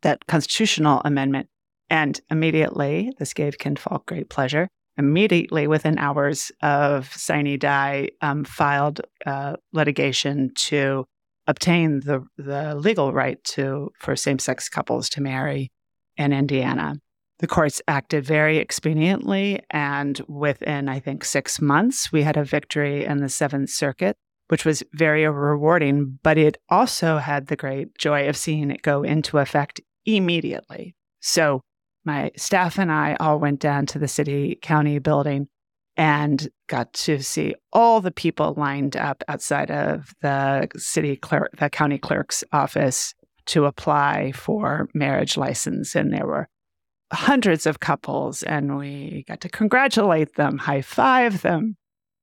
that 0.05 0.27
constitutional 0.27 1.01
amendment. 1.03 1.49
And 1.89 2.19
immediately, 2.29 3.11
this 3.19 3.33
gave 3.33 3.57
Ken 3.57 3.75
Falk 3.75 4.05
great 4.05 4.29
pleasure. 4.29 4.67
Immediately, 4.97 5.67
within 5.67 5.97
hours 5.97 6.51
of 6.61 7.11
sine 7.13 7.59
die, 7.59 8.09
um, 8.21 8.45
filed 8.45 9.01
uh, 9.25 9.55
litigation 9.73 10.51
to 10.55 11.05
obtain 11.47 11.99
the 11.99 12.23
the 12.37 12.75
legal 12.75 13.13
right 13.13 13.43
to 13.43 13.91
for 13.99 14.15
same 14.15 14.39
sex 14.39 14.69
couples 14.69 15.09
to 15.09 15.21
marry 15.21 15.71
in 16.17 16.31
Indiana. 16.31 16.95
The 17.39 17.47
courts 17.47 17.81
acted 17.87 18.25
very 18.25 18.59
expediently, 18.59 19.59
and 19.69 20.21
within 20.27 20.87
I 20.87 20.99
think 20.99 21.25
six 21.25 21.59
months, 21.59 22.11
we 22.11 22.23
had 22.23 22.37
a 22.37 22.45
victory 22.45 23.03
in 23.05 23.17
the 23.17 23.29
Seventh 23.29 23.69
Circuit 23.69 24.17
which 24.47 24.65
was 24.65 24.83
very 24.93 25.27
rewarding, 25.27 26.19
but 26.23 26.37
it 26.37 26.57
also 26.69 27.17
had 27.17 27.47
the 27.47 27.55
great 27.55 27.97
joy 27.97 28.27
of 28.29 28.37
seeing 28.37 28.71
it 28.71 28.81
go 28.81 29.03
into 29.03 29.37
effect 29.39 29.81
immediately. 30.05 30.95
So 31.19 31.61
my 32.03 32.31
staff 32.37 32.77
and 32.77 32.91
I 32.91 33.15
all 33.19 33.39
went 33.39 33.59
down 33.59 33.87
to 33.87 33.99
the 33.99 34.07
city 34.07 34.59
county 34.61 34.99
building 34.99 35.47
and 35.97 36.47
got 36.67 36.93
to 36.93 37.23
see 37.23 37.55
all 37.73 38.01
the 38.01 38.11
people 38.11 38.53
lined 38.57 38.95
up 38.95 39.23
outside 39.27 39.71
of 39.71 40.13
the 40.21 40.67
city 40.75 41.15
clerk, 41.15 41.51
the 41.57 41.69
county 41.69 41.97
clerk's 41.97 42.43
office 42.51 43.15
to 43.47 43.65
apply 43.65 44.33
for 44.33 44.89
marriage 44.93 45.37
license. 45.37 45.95
And 45.95 46.13
there 46.13 46.27
were 46.27 46.49
hundreds 47.13 47.65
of 47.65 47.79
couples, 47.79 48.43
and 48.43 48.77
we 48.77 49.23
got 49.27 49.41
to 49.41 49.49
congratulate 49.49 50.35
them, 50.35 50.57
high 50.57 50.81
five 50.81 51.41
them, 51.41 51.77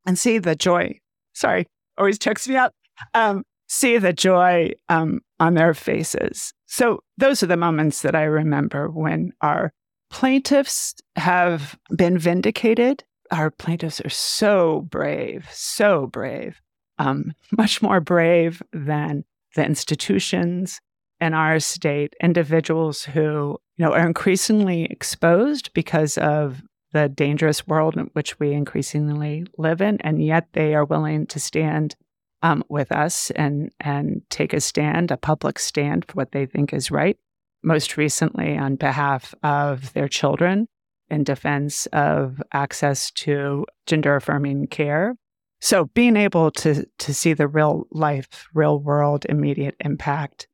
and 0.07 0.19
see 0.19 0.39
the 0.39 0.55
joy. 0.55 0.99
Sorry, 1.35 1.67
always 1.99 2.19
checks 2.19 2.49
me 2.49 2.57
out. 2.57 2.73
Um, 3.15 3.45
see 3.69 3.99
the 3.99 4.13
joy 4.13 4.71
um, 4.89 5.21
on 5.41 5.55
their 5.55 5.75
faces. 5.75 6.53
So 6.67 7.01
those 7.19 7.43
are 7.43 7.47
the 7.47 7.57
moments 7.57 8.03
that 8.03 8.15
I 8.15 8.25
remember 8.25 8.91
when 8.91 9.33
our 9.41 9.73
plaintiffs 10.11 10.95
have 11.17 11.79
been 11.97 12.19
vindicated. 12.19 13.03
Our 13.31 13.51
plaintiffs 13.51 14.01
are 14.01 14.11
so 14.11 14.83
brave, 14.91 15.49
so 15.51 16.07
brave, 16.07 16.61
um, 16.99 17.33
much 17.57 17.81
more 17.81 18.01
brave 18.01 18.63
than 18.73 19.25
the 19.55 19.65
institutions 19.65 20.81
in 21.23 21.35
our 21.35 21.61
state, 21.61 22.15
individuals 22.21 23.05
who 23.05 23.57
you 23.77 23.85
know 23.85 23.93
are 23.93 24.07
increasingly 24.07 24.85
exposed 24.85 25.73
because 25.73 26.19
of 26.19 26.63
the 26.93 27.09
dangerous 27.09 27.67
world 27.67 27.97
in 27.97 28.11
which 28.13 28.39
we 28.41 28.53
increasingly 28.53 29.47
live 29.57 29.81
in, 29.81 29.99
and 30.01 30.23
yet 30.23 30.49
they 30.53 30.75
are 30.75 30.85
willing 30.85 31.27
to 31.29 31.39
stand 31.39 31.95
um, 32.43 32.65
with 32.69 32.91
us 32.91 33.31
and 33.31 33.71
and 33.79 34.23
take 34.31 34.53
a 34.53 34.61
stand, 34.61 35.13
a 35.13 35.17
public 35.17 35.61
stand 35.61 36.05
for 36.09 36.15
what 36.15 36.33
they 36.33 36.45
think 36.45 36.73
is 36.73 36.91
right. 36.91 37.17
Most 37.63 37.97
recently, 37.97 38.59
on 38.59 38.75
behalf 38.75 39.33
of 39.45 39.93
their 39.93 40.09
children 40.09 40.67
in 41.09 41.23
defense 41.23 41.87
of 41.93 42.43
access 42.53 43.13
to 43.13 43.65
gender 43.87 44.17
affirming 44.17 44.67
care. 44.67 45.15
So 45.61 45.85
being 45.95 46.17
able 46.17 46.51
to 46.51 46.85
to 46.99 47.15
see 47.15 47.33
the 47.33 47.47
real 47.47 47.87
life, 47.93 48.49
real 48.55 48.81
world 48.81 49.25
immediate 49.29 49.77
impact, 49.79 50.49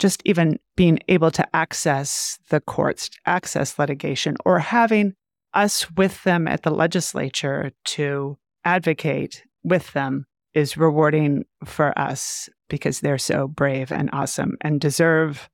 just 0.00 0.22
even 0.24 0.58
being 0.76 0.98
able 1.08 1.30
to 1.30 1.46
access 1.54 2.38
the 2.48 2.60
courts, 2.60 3.10
access 3.26 3.78
litigation, 3.78 4.36
or 4.44 4.58
having 4.58 5.14
us 5.54 5.88
with 5.92 6.24
them 6.24 6.48
at 6.48 6.62
the 6.62 6.70
legislature 6.70 7.70
to 7.84 8.38
advocate 8.64 9.44
with 9.62 9.92
them 9.92 10.26
is 10.54 10.76
rewarding 10.76 11.44
for 11.64 11.96
us 11.98 12.48
because 12.68 13.00
they're 13.00 13.18
so 13.18 13.46
brave 13.46 13.92
and 13.92 14.10
awesome 14.12 14.56
and 14.62 14.80
deserve, 14.80 15.48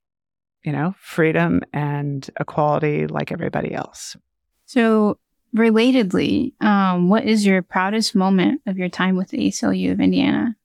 you 0.64 0.72
know, 0.72 0.94
freedom 0.98 1.62
and 1.72 2.30
equality 2.40 3.06
like 3.06 3.32
everybody 3.32 3.74
else. 3.74 4.16
So, 4.66 5.18
relatedly, 5.54 6.52
um, 6.62 7.08
what 7.08 7.24
is 7.24 7.46
your 7.46 7.62
proudest 7.62 8.14
moment 8.14 8.60
of 8.66 8.78
your 8.78 8.88
time 8.88 9.16
with 9.16 9.28
the 9.28 9.38
ACLU 9.38 9.92
of 9.92 10.00
Indiana? 10.00 10.56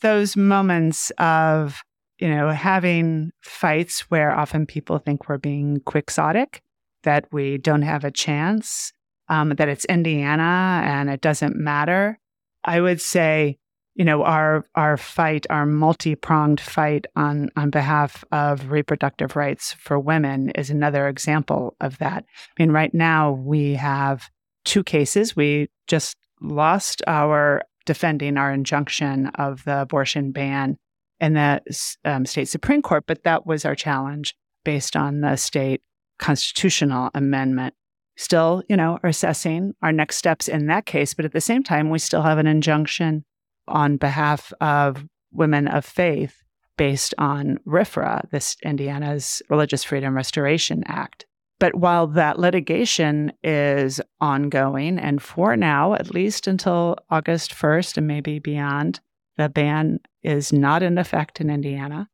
Those 0.00 0.36
moments 0.36 1.10
of, 1.18 1.82
you 2.18 2.28
know, 2.28 2.50
having 2.50 3.32
fights 3.42 4.10
where 4.10 4.30
often 4.30 4.66
people 4.66 4.98
think 4.98 5.28
we're 5.28 5.38
being 5.38 5.80
quixotic, 5.84 6.62
that 7.02 7.26
we 7.32 7.58
don't 7.58 7.82
have 7.82 8.04
a 8.04 8.10
chance, 8.10 8.92
um, 9.28 9.50
that 9.50 9.68
it's 9.68 9.84
Indiana 9.86 10.82
and 10.84 11.10
it 11.10 11.20
doesn't 11.20 11.56
matter. 11.56 12.18
I 12.64 12.80
would 12.80 13.00
say 13.00 13.58
you 13.96 14.04
know 14.04 14.22
our 14.22 14.64
our 14.74 14.96
fight 14.96 15.46
our 15.50 15.66
multi-pronged 15.66 16.60
fight 16.60 17.06
on 17.16 17.48
on 17.56 17.70
behalf 17.70 18.24
of 18.30 18.70
reproductive 18.70 19.34
rights 19.34 19.72
for 19.78 19.98
women 19.98 20.50
is 20.50 20.70
another 20.70 21.08
example 21.08 21.74
of 21.80 21.98
that 21.98 22.24
i 22.24 22.62
mean 22.62 22.70
right 22.70 22.94
now 22.94 23.32
we 23.32 23.72
have 23.72 24.30
two 24.64 24.84
cases 24.84 25.34
we 25.34 25.68
just 25.86 26.16
lost 26.40 27.02
our 27.06 27.62
defending 27.86 28.36
our 28.36 28.52
injunction 28.52 29.28
of 29.36 29.64
the 29.64 29.80
abortion 29.80 30.30
ban 30.30 30.76
in 31.20 31.34
the 31.34 31.60
um, 32.04 32.26
state 32.26 32.48
supreme 32.48 32.82
court 32.82 33.04
but 33.06 33.22
that 33.24 33.46
was 33.46 33.64
our 33.64 33.74
challenge 33.74 34.34
based 34.64 34.96
on 34.96 35.20
the 35.20 35.36
state 35.36 35.82
constitutional 36.18 37.10
amendment 37.14 37.74
still 38.16 38.62
you 38.68 38.76
know 38.76 38.98
assessing 39.04 39.74
our 39.82 39.92
next 39.92 40.16
steps 40.16 40.48
in 40.48 40.66
that 40.66 40.86
case 40.86 41.14
but 41.14 41.24
at 41.24 41.32
the 41.32 41.40
same 41.40 41.62
time 41.62 41.90
we 41.90 41.98
still 41.98 42.22
have 42.22 42.38
an 42.38 42.46
injunction 42.46 43.24
on 43.68 43.96
behalf 43.96 44.52
of 44.60 45.04
women 45.32 45.68
of 45.68 45.84
faith 45.84 46.42
based 46.76 47.14
on 47.18 47.58
RFRA, 47.66 48.28
this 48.30 48.56
Indiana's 48.62 49.42
Religious 49.48 49.84
Freedom 49.84 50.14
Restoration 50.14 50.84
Act. 50.86 51.26
But 51.58 51.74
while 51.74 52.06
that 52.08 52.38
litigation 52.38 53.32
is 53.42 54.00
ongoing, 54.20 54.98
and 54.98 55.22
for 55.22 55.56
now, 55.56 55.94
at 55.94 56.12
least 56.12 56.46
until 56.46 56.96
August 57.08 57.54
1st 57.54 57.96
and 57.96 58.06
maybe 58.06 58.38
beyond, 58.38 59.00
the 59.38 59.48
ban 59.48 60.00
is 60.26 60.52
not 60.52 60.82
in 60.82 60.98
effect 60.98 61.40
in 61.40 61.48
Indiana. 61.48 62.08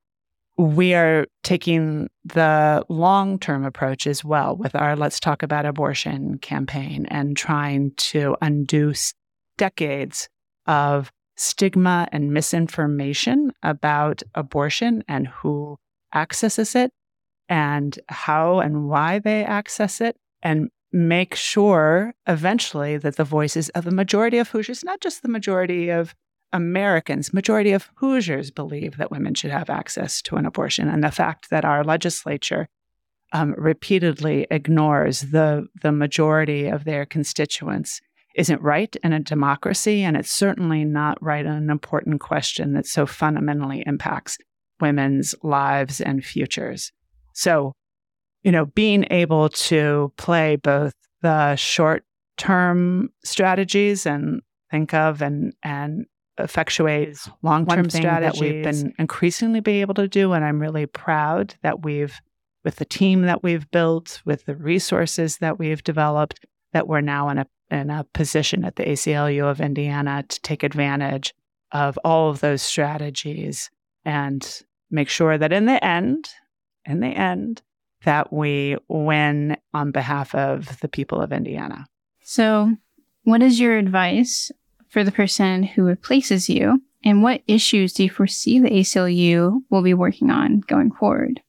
We 0.59 0.95
are 0.95 1.27
taking 1.43 2.11
the 2.25 2.85
long 2.89 3.39
term 3.39 3.65
approach 3.65 4.07
as 4.07 4.25
well 4.25 4.55
with 4.55 4.77
our 4.77 4.95
Let's 4.95 5.19
Talk 5.19 5.43
About 5.43 5.65
Abortion 5.65 6.39
campaign 6.39 7.07
and 7.07 7.37
trying 7.37 7.93
to 7.97 8.37
undo 8.43 8.93
decades 9.57 10.29
of 10.67 11.11
stigma 11.37 12.07
and 12.13 12.33
misinformation 12.33 13.53
about 13.63 14.23
abortion 14.35 15.03
and 15.09 15.27
who 15.27 15.79
accesses 16.15 16.75
it 16.75 16.93
and 17.49 17.99
how 18.09 18.61
and 18.61 18.89
why 18.89 19.19
they 19.19 19.45
access 19.45 20.01
it 20.01 20.17
and 20.43 20.69
make 20.93 21.35
sure 21.35 22.15
eventually 22.27 22.99
that 22.99 23.17
the 23.17 23.25
voices 23.25 23.71
of 23.71 23.85
the 23.85 23.91
majority 23.91 24.37
of 24.39 24.51
Hoosiers, 24.51 24.85
not 24.85 25.01
just 25.01 25.23
the 25.23 25.29
majority 25.29 25.89
of 25.89 26.15
Americans, 26.53 27.33
majority 27.33 27.73
of 27.73 27.89
Hoosiers 27.97 28.51
believe 28.51 28.97
that 28.97 29.11
women 29.11 29.35
should 29.35 29.51
have 29.51 29.71
access 29.71 30.21
to 30.23 30.37
an 30.37 30.47
abortion. 30.47 30.89
And 30.89 31.03
the 31.03 31.11
fact 31.11 31.51
that 31.51 31.65
our 31.65 31.83
legislature 31.83 32.69
um, 33.33 33.55
repeatedly 33.57 34.47
ignores 34.51 35.23
the, 35.23 35.67
the 35.81 35.93
majority 35.93 36.67
of 36.67 36.85
their 36.85 37.07
constituents 37.07 38.01
isn't 38.35 38.61
right 38.63 38.95
in 39.03 39.13
a 39.13 39.21
democracy. 39.21 40.03
And 40.03 40.17
it's 40.17 40.31
certainly 40.31 40.85
not 40.85 41.23
right 41.23 41.47
on 41.47 41.57
an 41.57 41.71
important 41.71 42.21
question 42.21 42.75
that 42.75 42.87
so 42.87 43.07
fundamentally 43.07 43.83
impacts 43.87 44.39
women's 44.81 45.35
lives 45.43 46.01
and 46.01 46.25
futures. 46.25 46.93
So, 47.35 47.73
you 48.43 48.53
know, 48.53 48.67
being 48.67 49.07
able 49.11 49.49
to 49.49 50.13
play 50.17 50.57
both 50.57 50.95
the 51.23 51.57
short 51.57 52.05
term 52.37 53.11
strategies 53.25 54.07
and 54.07 54.43
think 54.71 54.93
of 54.93 55.23
and, 55.23 55.55
and 55.63 56.07
effectuate 56.39 57.19
long 57.43 57.67
term 57.67 57.91
strategies 57.91 58.41
that 58.41 58.45
we've 58.45 58.65
been 58.65 58.95
increasingly 58.99 59.61
be 59.61 59.81
able 59.81 59.95
to 59.95 60.09
do. 60.09 60.33
And 60.33 60.45
I'm 60.45 60.61
really 60.61 60.87
proud 60.87 61.55
that 61.63 61.83
we've, 61.83 62.21
with 62.65 62.77
the 62.77 62.85
team 62.85 63.23
that 63.23 63.43
we've 63.43 63.71
built, 63.71 64.23
with 64.25 64.45
the 64.47 64.57
resources 64.57 65.39
that 65.39 65.59
we've 65.59 65.83
developed, 65.85 66.45
that 66.73 66.89
we're 66.89 67.01
now 67.01 67.29
in 67.29 67.39
a 67.39 67.47
in 67.71 67.89
a 67.89 68.05
position 68.13 68.65
at 68.65 68.77
the 68.77 68.85
ACLU 68.85 69.51
of 69.51 69.61
Indiana 69.61 70.25
to 70.29 70.41
take 70.43 70.63
advantage 70.63 71.35
of 71.73 71.99
all 72.05 72.29
of 72.29 72.41
those 72.41 72.61
strategies 72.61 73.71
and 74.05 74.63
make 74.91 75.09
sure 75.09 75.39
that 75.39 75.53
in 75.53 75.65
the 75.65 75.83
end, 75.83 76.29
in 76.85 77.01
the 77.01 77.09
end, 77.09 77.63
that 78.05 78.33
we 78.33 78.77
win 78.89 79.57
on 79.73 79.91
behalf 79.91 80.35
of 80.35 80.81
the 80.81 80.89
people 80.89 81.21
of 81.21 81.33
Indiana. 81.33 81.87
So, 82.23 82.77
what 83.25 83.43
is 83.43 83.59
your 83.59 83.79
advice 83.79 84.51
for 84.93 85.03
the 85.03 85.11
person 85.11 85.63
who 85.63 85.85
replaces 85.85 86.49
you? 86.49 86.83
And 87.03 87.23
what 87.23 87.43
issues 87.49 87.95
do 87.95 88.05
you 88.05 88.11
foresee 88.11 88.61
the 88.61 88.71
ACLU 88.71 89.61
will 89.71 89.83
be 89.83 89.95
working 89.95 90.31
on 90.31 90.61
going 90.61 90.93
forward? 90.93 91.41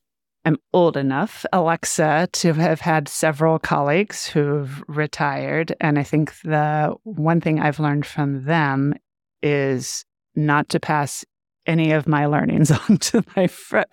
I'm 0.45 0.58
old 0.73 0.97
enough, 0.97 1.45
Alexa, 1.53 2.29
to 2.32 2.53
have 2.53 2.82
had 2.82 3.08
several 3.08 3.60
colleagues 3.60 4.27
who've 4.27 4.84
retired. 4.88 5.75
And 5.79 5.99
I 5.99 6.03
think 6.03 6.34
the 6.41 6.95
one 7.03 7.39
thing 7.41 7.60
I've 7.60 7.79
learned 7.79 8.06
from 8.06 8.45
them 8.45 8.95
is 9.41 10.06
not 10.36 10.69
to 10.69 10.79
pass 10.79 11.23
any 11.65 11.91
of 11.91 12.08
my 12.08 12.25
learnings 12.25 12.71
on 12.89 12.97
to 12.97 13.23
my 13.36 13.49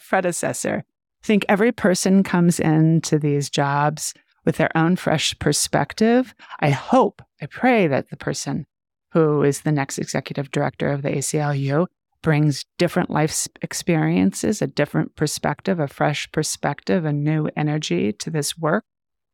predecessor. 0.08 0.84
I 1.22 1.26
think 1.26 1.44
every 1.48 1.72
person 1.72 2.22
comes 2.22 2.60
into 2.60 3.18
these 3.18 3.50
jobs 3.50 4.14
with 4.44 4.56
their 4.56 4.74
own 4.76 4.96
fresh 4.96 5.38
perspective. 5.38 6.34
I 6.60 6.70
hope, 6.70 7.20
I 7.42 7.46
pray 7.46 7.88
that 7.88 8.10
the 8.10 8.16
person 8.16 8.66
who 9.12 9.42
is 9.42 9.62
the 9.62 9.72
next 9.72 9.98
executive 9.98 10.50
director 10.50 10.90
of 10.90 11.02
the 11.02 11.10
ACLU 11.10 11.86
brings 12.22 12.64
different 12.78 13.10
life 13.10 13.48
experiences, 13.62 14.60
a 14.60 14.66
different 14.66 15.16
perspective, 15.16 15.80
a 15.80 15.88
fresh 15.88 16.30
perspective, 16.32 17.04
a 17.04 17.12
new 17.12 17.48
energy 17.56 18.12
to 18.12 18.30
this 18.30 18.58
work. 18.58 18.84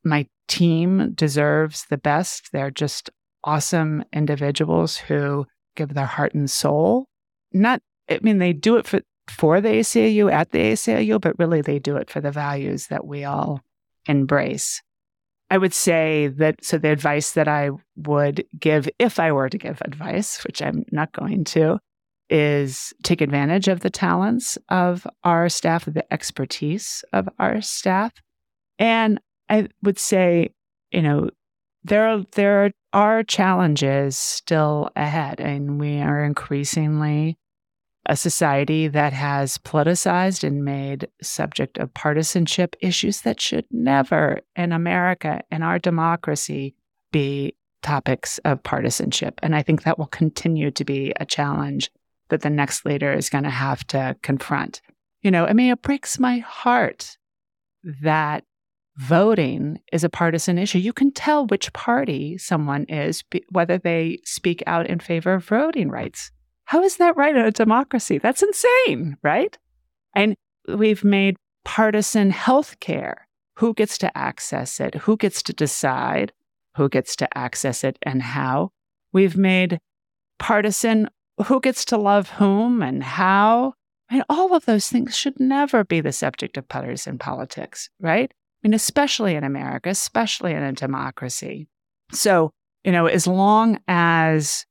My 0.05 0.27
team 0.49 1.13
deserves 1.15 1.87
the 1.91 1.99
best. 1.99 2.53
They're 2.53 2.71
just 2.71 3.11
awesome 3.43 4.05
individuals 4.13 4.97
who 4.97 5.47
give 5.75 5.95
their 5.95 6.07
heart 6.07 6.35
and 6.35 6.51
soul. 6.51 7.07
Not, 7.53 7.83
I 8.09 8.21
mean, 8.23 8.39
they 8.39 8.53
do 8.53 8.77
it 8.77 8.87
for, 8.87 9.01
for 9.29 9.61
the 9.61 9.69
ACLU 9.69 10.33
at 10.33 10.51
the 10.51 10.73
ACLU, 10.73 11.21
but 11.21 11.39
really 11.39 11.61
they 11.61 11.79
do 11.79 11.97
it 11.97 12.09
for 12.09 12.21
the 12.21 12.31
values 12.31 12.87
that 12.87 13.07
we 13.07 13.25
all 13.25 13.61
embrace. 14.07 14.83
I 15.51 15.59
would 15.59 15.75
say 15.75 16.29
that 16.39 16.65
so 16.65 16.79
the 16.79 16.91
advice 16.91 17.33
that 17.33 17.47
I 17.47 17.71
would 17.97 18.45
give 18.59 18.89
if 18.99 19.21
I 19.21 19.31
were 19.33 19.49
to 19.49 19.59
give 19.59 19.81
advice, 19.83 20.43
which 20.45 20.61
I'm 20.61 20.85
not 20.91 21.13
going 21.13 21.45
to, 21.45 21.79
is 22.29 22.93
take 23.05 23.21
advantage 23.21 23.69
of 23.69 23.81
the 23.81 23.91
talents 23.91 24.59
of 24.69 25.07
our 25.23 25.49
staff, 25.49 25.85
the 25.85 26.13
expertise 26.13 27.05
of 27.13 27.29
our 27.39 27.61
staff. 27.61 28.13
And 28.79 29.21
I 29.49 29.69
would 29.83 29.99
say, 29.99 30.51
you 30.91 31.03
know, 31.03 31.31
there 31.85 32.09
are, 32.09 32.25
there 32.33 32.73
are 32.93 33.23
challenges 33.23 34.19
still 34.19 34.91
ahead, 34.97 35.41
and 35.41 35.79
we 35.79 36.01
are 36.01 36.25
increasingly 36.25 37.39
a 38.09 38.17
society 38.17 38.89
that 38.89 39.13
has 39.13 39.59
politicized 39.59 40.45
and 40.45 40.65
made 40.65 41.09
subject 41.23 41.79
of 41.79 41.93
partisanship 41.95 42.77
issues 42.81 43.23
that 43.23 43.41
should 43.41 43.67
never 43.71 44.41
in 44.55 44.73
America 44.73 45.43
and 45.51 45.65
our 45.65 45.79
democracy 45.79 46.75
be 47.13 47.55
topics 47.83 48.39
of 48.39 48.63
partisanship. 48.63 49.39
And 49.43 49.55
I 49.55 49.63
think 49.63 49.83
that 49.83 49.99
will 49.99 50.07
continue 50.07 50.71
to 50.73 50.85
be 50.85 51.13
a 51.21 51.27
challenge 51.27 51.91
that 52.29 52.43
the 52.43 52.51
next 52.51 52.85
leader 52.85 53.13
is 53.13 53.31
going 53.31 53.45
to 53.45 53.51
have 53.51 53.87
to 53.89 54.17
confront. 54.23 54.81
You 55.23 55.31
know, 55.31 55.47
I 55.47 55.53
mean, 55.53 55.73
it 55.73 55.83
breaks 55.83 56.19
my 56.19 56.39
heart 56.39 57.17
that 58.03 58.45
voting 58.97 59.79
is 59.93 60.03
a 60.03 60.09
partisan 60.09 60.59
issue. 60.59 60.79
You 60.79 60.93
can 60.93 61.13
tell 61.13 61.47
which 61.47 61.73
party 61.73 62.39
someone 62.39 62.85
is, 62.85 63.23
whether 63.51 63.79
they 63.79 64.19
speak 64.25 64.63
out 64.67 64.87
in 64.87 64.99
favor 64.99 65.35
of 65.35 65.45
voting 65.45 65.91
rights. 65.91 66.31
How 66.67 66.83
is 66.83 66.99
that 66.99 67.17
right 67.17 67.35
in 67.35 67.45
a 67.45 67.51
democracy? 67.51 68.19
That's 68.19 68.43
insane, 68.43 69.17
right? 69.23 69.57
And 70.15 70.37
we've 70.69 71.03
made 71.03 71.37
partisan 71.65 72.31
health 72.31 72.79
care. 72.81 73.27
Who 73.57 73.73
gets 73.73 73.99
to 73.99 74.17
access 74.17 74.79
it? 74.81 74.95
Who 74.95 75.17
gets 75.17 75.43
to 75.45 75.53
decide 75.53 76.33
who 76.77 76.89
gets 76.89 77.17
to 77.17 77.39
access 77.39 77.83
it 77.83 77.99
and 78.03 78.23
how. 78.23 78.71
We've 79.13 79.37
made 79.37 79.81
partisan 80.39 81.09
who 81.47 81.61
gets 81.61 81.85
to 81.87 81.97
love 81.97 82.31
whom 82.31 82.83
and 82.83 83.03
how. 83.03 83.75
I 84.11 84.15
mean, 84.15 84.25
all 84.29 84.55
of 84.55 84.67
those 84.67 84.89
things 84.89 85.17
should 85.17 85.41
never 85.41 85.85
be 85.85 86.01
the 86.01 86.13
subject 86.13 86.57
of 86.57 86.69
partisan 86.69 87.19
politics, 87.19 87.91
right? 87.99 88.31
I 88.31 88.69
mean, 88.69 88.75
especially 88.75 89.35
in 89.35 89.45
America, 89.45 89.89
especially 89.89 90.53
in 90.53 90.63
a 90.63 90.73
democracy. 90.73 91.67
So, 92.13 92.53
you 92.85 92.93
know, 92.93 93.07
as 93.07 93.27
long 93.27 93.81
as 93.89 94.65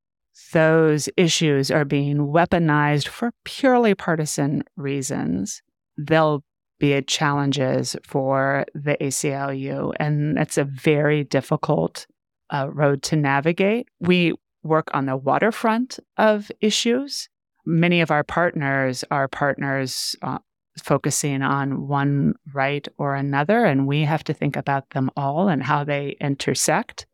those 0.55 1.09
issues 1.17 1.69
are 1.69 1.83
being 1.83 2.27
weaponized 2.27 3.09
for 3.09 3.33
purely 3.43 3.93
partisan 3.93 4.63
reasons, 4.77 5.61
they'll 5.97 6.45
be 6.79 7.01
challenges 7.01 7.97
for 8.03 8.65
the 8.73 8.95
ACLU. 9.01 9.91
And 9.99 10.39
it's 10.39 10.57
a 10.57 10.63
very 10.63 11.25
difficult 11.25 12.07
uh, 12.51 12.69
road 12.71 13.03
to 13.03 13.17
navigate. 13.17 13.89
We 13.99 14.33
work 14.63 14.87
on 14.93 15.07
the 15.07 15.17
waterfront 15.17 15.99
of 16.15 16.49
issues. 16.61 17.27
Many 17.65 17.99
of 17.99 18.09
our 18.09 18.23
partners 18.23 19.03
are 19.11 19.27
partners 19.27 20.15
uh, 20.21 20.37
focusing 20.81 21.41
on 21.41 21.89
one 21.89 22.35
right 22.53 22.87
or 22.97 23.15
another, 23.15 23.65
and 23.65 23.87
we 23.87 24.03
have 24.03 24.23
to 24.23 24.33
think 24.33 24.55
about 24.55 24.91
them 24.91 25.11
all 25.17 25.49
and 25.49 25.61
how 25.61 25.83
they 25.83 26.15
intersect. 26.21 27.07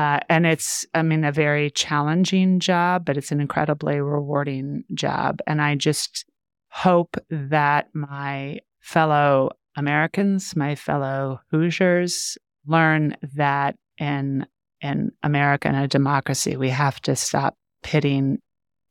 Uh, 0.00 0.18
and 0.30 0.46
it's, 0.46 0.86
I 0.94 1.02
mean, 1.02 1.24
a 1.24 1.32
very 1.32 1.70
challenging 1.70 2.58
job, 2.58 3.04
but 3.04 3.18
it's 3.18 3.32
an 3.32 3.38
incredibly 3.38 4.00
rewarding 4.00 4.82
job. 4.94 5.40
And 5.46 5.60
I 5.60 5.74
just 5.74 6.24
hope 6.70 7.18
that 7.28 7.90
my 7.92 8.60
fellow 8.80 9.50
Americans, 9.76 10.56
my 10.56 10.74
fellow 10.74 11.42
Hoosiers, 11.50 12.38
learn 12.66 13.14
that 13.34 13.76
in 13.98 14.46
in 14.80 15.12
America 15.22 15.68
and 15.68 15.76
a 15.76 15.86
democracy, 15.86 16.56
we 16.56 16.70
have 16.70 16.98
to 17.02 17.14
stop 17.14 17.58
pitting 17.82 18.38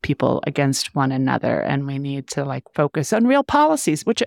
people 0.03 0.43
against 0.45 0.93
one 0.93 1.11
another, 1.11 1.59
and 1.59 1.87
we 1.87 1.97
need 1.97 2.27
to 2.27 2.45
like 2.45 2.65
focus 2.75 3.13
on 3.13 3.25
real 3.25 3.43
policies. 3.43 4.05
Which, 4.05 4.21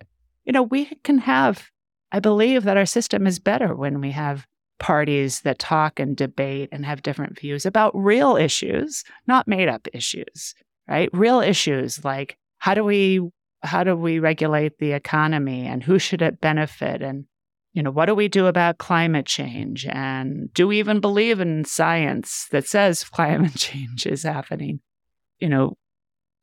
you 0.45 0.53
know, 0.53 0.65
we 0.65 0.87
can 1.05 1.19
have. 1.19 1.71
I 2.11 2.19
believe 2.19 2.65
that 2.65 2.77
our 2.77 2.87
system 2.87 3.29
is 3.29 3.39
better 3.39 3.73
when 3.73 4.01
we 4.01 4.11
have 4.11 4.49
parties 4.83 5.43
that 5.43 5.61
talk 5.61 6.01
and 6.01 6.17
debate 6.17 6.69
and 6.73 6.85
have 6.85 7.03
different 7.03 7.39
views 7.39 7.65
about 7.65 7.93
real 7.95 8.37
issues, 8.37 9.05
not 9.29 9.47
made 9.47 9.69
up 9.69 9.87
issues, 9.95 10.55
right? 10.89 11.09
Real 11.13 11.41
issues 11.41 12.05
like 12.05 12.37
how 12.59 12.75
do 12.75 12.85
we 12.85 13.21
how 13.63 13.85
do 13.85 13.97
we 13.97 14.19
regulate 14.19 14.79
the 14.79 14.93
economy 14.93 15.67
and 15.67 15.85
who 15.85 16.01
should 16.01 16.21
it 16.21 16.41
benefit? 16.41 17.01
And 17.01 17.27
you 17.73 17.83
know 17.83 17.93
what 17.93 18.07
do 18.07 18.15
we 18.17 18.27
do 18.27 18.47
about 18.47 18.79
climate 18.79 19.25
change? 19.25 19.87
And 19.87 20.53
do 20.53 20.67
we 20.67 20.81
even 20.81 20.99
believe 20.99 21.39
in 21.39 21.65
science 21.65 22.49
that 22.51 22.67
says 22.67 23.05
climate 23.09 23.55
change 23.55 24.05
is 24.05 24.25
happening? 24.25 24.81
You 25.39 25.49
know 25.49 25.77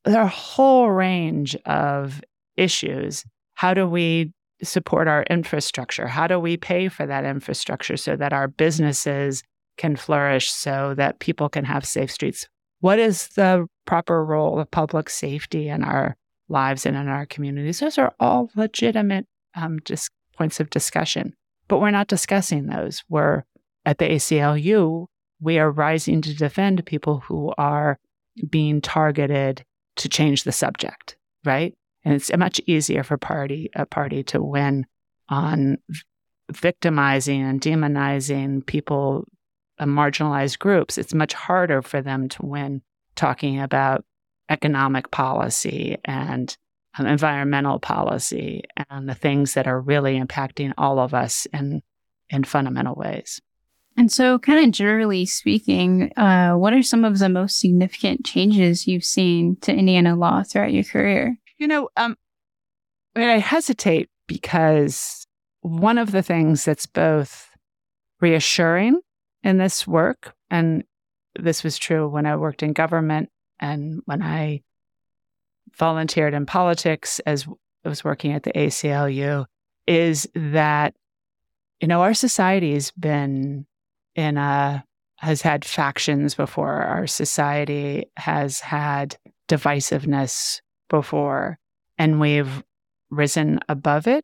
there 0.06 0.22
are 0.22 0.26
a 0.26 0.30
whole 0.30 0.90
range 0.90 1.58
of 1.66 2.22
issues. 2.56 3.26
How 3.56 3.74
do 3.74 3.86
we 3.86 4.32
support 4.62 5.08
our 5.08 5.24
infrastructure 5.24 6.08
how 6.08 6.28
do 6.28 6.40
we 6.40 6.58
pay 6.58 6.90
for 6.90 7.06
that 7.06 7.26
infrastructure 7.26 7.98
so 7.98 8.16
that 8.16 8.34
our 8.34 8.48
businesses 8.48 9.44
can 9.78 9.96
flourish 9.96 10.52
so 10.52 10.94
that 10.96 11.20
people 11.20 11.48
can 11.50 11.66
have 11.66 11.86
safe 11.86 12.12
streets 12.12 12.48
what 12.82 13.00
is 13.00 13.28
the 13.30 13.66
proper 13.86 14.24
role 14.24 14.60
of 14.60 14.72
public 14.72 15.10
safety 15.10 15.68
in 15.68 15.84
our 15.84 16.16
lives 16.50 16.86
and 16.86 16.98
in 16.98 17.08
our 17.08 17.26
communities. 17.26 17.80
Those 17.80 17.98
are 17.98 18.14
all 18.20 18.50
legitimate 18.56 19.28
um, 19.56 19.80
just 19.86 20.10
points 20.38 20.60
of 20.60 20.70
discussion, 20.70 21.34
but 21.68 21.80
we're 21.80 21.92
not 21.92 22.08
discussing 22.08 22.66
those. 22.66 23.04
We're 23.10 23.44
at 23.86 23.98
the 23.98 24.10
ACLU, 24.10 25.08
we 25.42 25.58
are 25.58 25.72
rising 25.72 26.22
to 26.22 26.36
defend 26.36 26.86
people 26.86 27.20
who 27.20 27.54
are 27.58 27.98
being 28.50 28.82
targeted 28.82 29.64
to 29.98 30.10
change 30.10 30.44
the 30.44 30.52
subject, 30.52 31.18
right? 31.46 31.74
And 32.10 32.16
it's 32.16 32.36
much 32.36 32.60
easier 32.66 33.04
for 33.04 33.18
party 33.18 33.70
a 33.76 33.86
party 33.86 34.24
to 34.24 34.42
win 34.42 34.88
on 35.30 35.78
victimizing 36.52 37.44
and 37.44 37.62
demonizing 37.62 38.66
people, 38.66 39.28
uh, 39.78 39.86
marginalized 39.86 40.58
groups. 40.58 40.98
It's 40.98 41.14
much 41.14 41.36
harder 41.36 41.84
for 41.84 42.02
them 42.02 42.28
to 42.30 42.44
win 42.44 42.82
talking 43.14 43.60
about 43.60 44.06
economic 44.50 45.12
policy 45.12 45.98
and 46.04 46.58
um, 46.98 47.06
environmental 47.06 47.78
policy 47.78 48.64
and 48.90 49.08
the 49.08 49.14
things 49.14 49.54
that 49.54 49.68
are 49.68 49.80
really 49.80 50.20
impacting 50.20 50.74
all 50.80 50.98
of 50.98 51.14
us 51.14 51.46
in 51.54 51.84
in 52.32 52.44
fundamental 52.44 52.96
ways. 52.96 53.40
And 53.98 54.12
so, 54.12 54.40
kind 54.40 54.66
of 54.66 54.72
generally 54.72 55.28
speaking, 55.28 56.12
uh, 56.18 56.54
what 56.54 56.74
are 56.74 56.82
some 56.82 57.06
of 57.06 57.20
the 57.20 57.30
most 57.30 57.60
significant 57.60 58.26
changes 58.26 58.88
you've 58.88 59.06
seen 59.06 59.58
to 59.58 59.72
Indiana 59.72 60.16
law 60.16 60.42
throughout 60.42 60.74
your 60.74 60.84
career? 60.84 61.38
You 61.60 61.68
know, 61.68 61.90
um, 61.98 62.16
I, 63.16 63.20
mean, 63.20 63.30
I 63.30 63.38
hesitate 63.38 64.10
because 64.28 65.28
one 65.62 65.98
of 65.98 66.12
the 66.12 66.24
things 66.24 66.64
that's 66.64 66.86
both 66.86 67.50
reassuring 68.22 69.02
in 69.44 69.58
this 69.58 69.86
work, 69.86 70.34
and 70.50 70.86
this 71.38 71.64
was 71.64 71.78
true 71.78 72.08
when 72.08 72.26
I 72.26 72.38
worked 72.38 72.64
in 72.64 72.72
government 72.72 73.30
and 73.60 74.02
when 74.06 74.22
I 74.22 74.62
volunteered 75.78 76.34
in 76.34 76.46
politics 76.46 77.20
as 77.26 77.46
I 77.86 77.90
was 77.90 78.06
working 78.06 78.32
at 78.32 78.44
the 78.44 78.54
ACLU, 78.54 79.46
is 79.86 80.30
that, 80.36 80.96
you 81.82 81.88
know, 81.90 82.02
our 82.02 82.14
society 82.14 82.74
has 82.74 82.92
been 82.92 83.66
in 84.16 84.38
a, 84.38 84.84
has 85.18 85.42
had 85.42 85.66
factions 85.66 86.36
before. 86.36 86.72
Our 86.72 87.06
society 87.06 88.06
has 88.16 88.62
had 88.62 89.18
divisiveness 89.50 90.62
before, 90.90 91.58
and 91.98 92.20
we've 92.20 92.64
risen 93.10 93.60
above 93.70 94.08
it. 94.08 94.24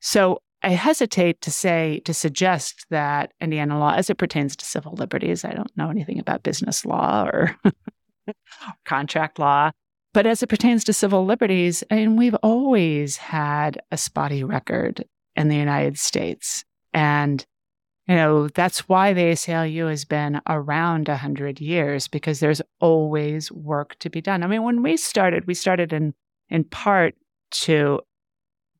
So 0.00 0.40
I 0.62 0.70
hesitate 0.70 1.40
to 1.42 1.50
say, 1.50 2.00
to 2.04 2.14
suggest 2.14 2.86
that 2.90 3.32
Indiana 3.40 3.78
law, 3.78 3.94
as 3.94 4.10
it 4.10 4.18
pertains 4.18 4.54
to 4.56 4.64
civil 4.64 4.92
liberties, 4.92 5.44
I 5.44 5.52
don't 5.52 5.76
know 5.76 5.90
anything 5.90 6.18
about 6.18 6.42
business 6.42 6.84
law 6.84 7.24
or 7.24 7.56
contract 8.84 9.38
law. 9.38 9.72
But 10.14 10.26
as 10.26 10.42
it 10.42 10.48
pertains 10.48 10.84
to 10.84 10.92
civil 10.92 11.24
liberties, 11.24 11.82
I 11.90 11.96
mean, 11.96 12.16
we've 12.16 12.36
always 12.42 13.16
had 13.16 13.80
a 13.90 13.96
spotty 13.96 14.44
record 14.44 15.04
in 15.36 15.48
the 15.48 15.56
United 15.56 15.98
States. 15.98 16.64
And, 16.92 17.44
you 18.08 18.16
know, 18.16 18.48
that's 18.48 18.88
why 18.88 19.12
the 19.12 19.22
ACLU 19.22 19.88
has 19.88 20.04
been 20.04 20.40
around 20.48 21.08
100 21.08 21.60
years 21.60 22.08
because 22.08 22.40
there's 22.40 22.62
always 22.80 23.52
work 23.52 23.96
to 24.00 24.10
be 24.10 24.20
done. 24.20 24.42
I 24.42 24.48
mean, 24.48 24.64
when 24.64 24.82
we 24.82 24.96
started, 24.96 25.46
we 25.46 25.54
started 25.54 25.92
in, 25.92 26.14
in 26.48 26.64
part 26.64 27.14
to 27.52 28.00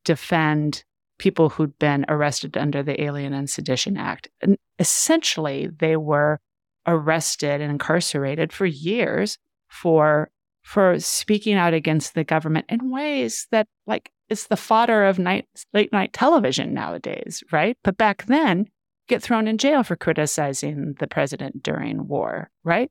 defend 0.05 0.85
people 1.19 1.51
who'd 1.51 1.79
been 1.79 2.05
arrested 2.09 2.57
under 2.57 2.83
the 2.83 3.01
Alien 3.01 3.33
and 3.33 3.49
Sedition 3.49 3.97
Act. 3.97 4.29
And 4.41 4.57
essentially, 4.81 5.69
they 5.69 5.97
were 5.97 6.41
arrested 6.87 7.61
and 7.61 7.71
incarcerated 7.71 8.53
for 8.53 8.67
years 8.67 9.39
for 9.69 10.31
for 10.63 10.99
speaking 11.01 11.55
out 11.55 11.75
against 11.75 12.15
the 12.15 12.25
government 12.25 12.67
in 12.69 12.91
ways 12.91 13.47
that 13.51 13.67
like 13.87 14.11
is 14.29 14.47
the 14.47 14.57
fodder 14.57 15.05
of 15.05 15.19
night 15.19 15.47
late 15.73 15.93
night 15.93 16.13
television 16.13 16.75
nowadays, 16.75 17.43
right? 17.53 17.77
But 17.85 17.97
back 17.97 18.25
then, 18.27 18.67
get 19.09 19.23
thrown 19.23 19.49
in 19.49 19.59
jail 19.59 19.83
for 19.83 19.97
criticizing 19.97 20.95
the 20.99 21.07
president 21.07 21.62
during 21.62 22.07
war, 22.07 22.51
right? 22.65 22.91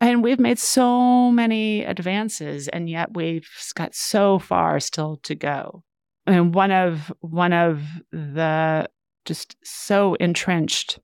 And 0.00 0.22
we've 0.22 0.38
made 0.38 0.58
so 0.58 1.30
many 1.30 1.84
advances, 1.84 2.68
and 2.68 2.88
yet 2.88 3.14
we've 3.14 3.48
got 3.74 3.94
so 3.94 4.38
far 4.38 4.78
still 4.78 5.16
to 5.24 5.34
go. 5.34 5.82
I 6.26 6.32
mean, 6.32 6.52
one 6.52 6.70
of 6.70 7.12
one 7.20 7.52
of 7.52 7.82
the 8.12 8.88
just 9.24 9.56
so 9.64 10.14
entrenched 10.14 11.00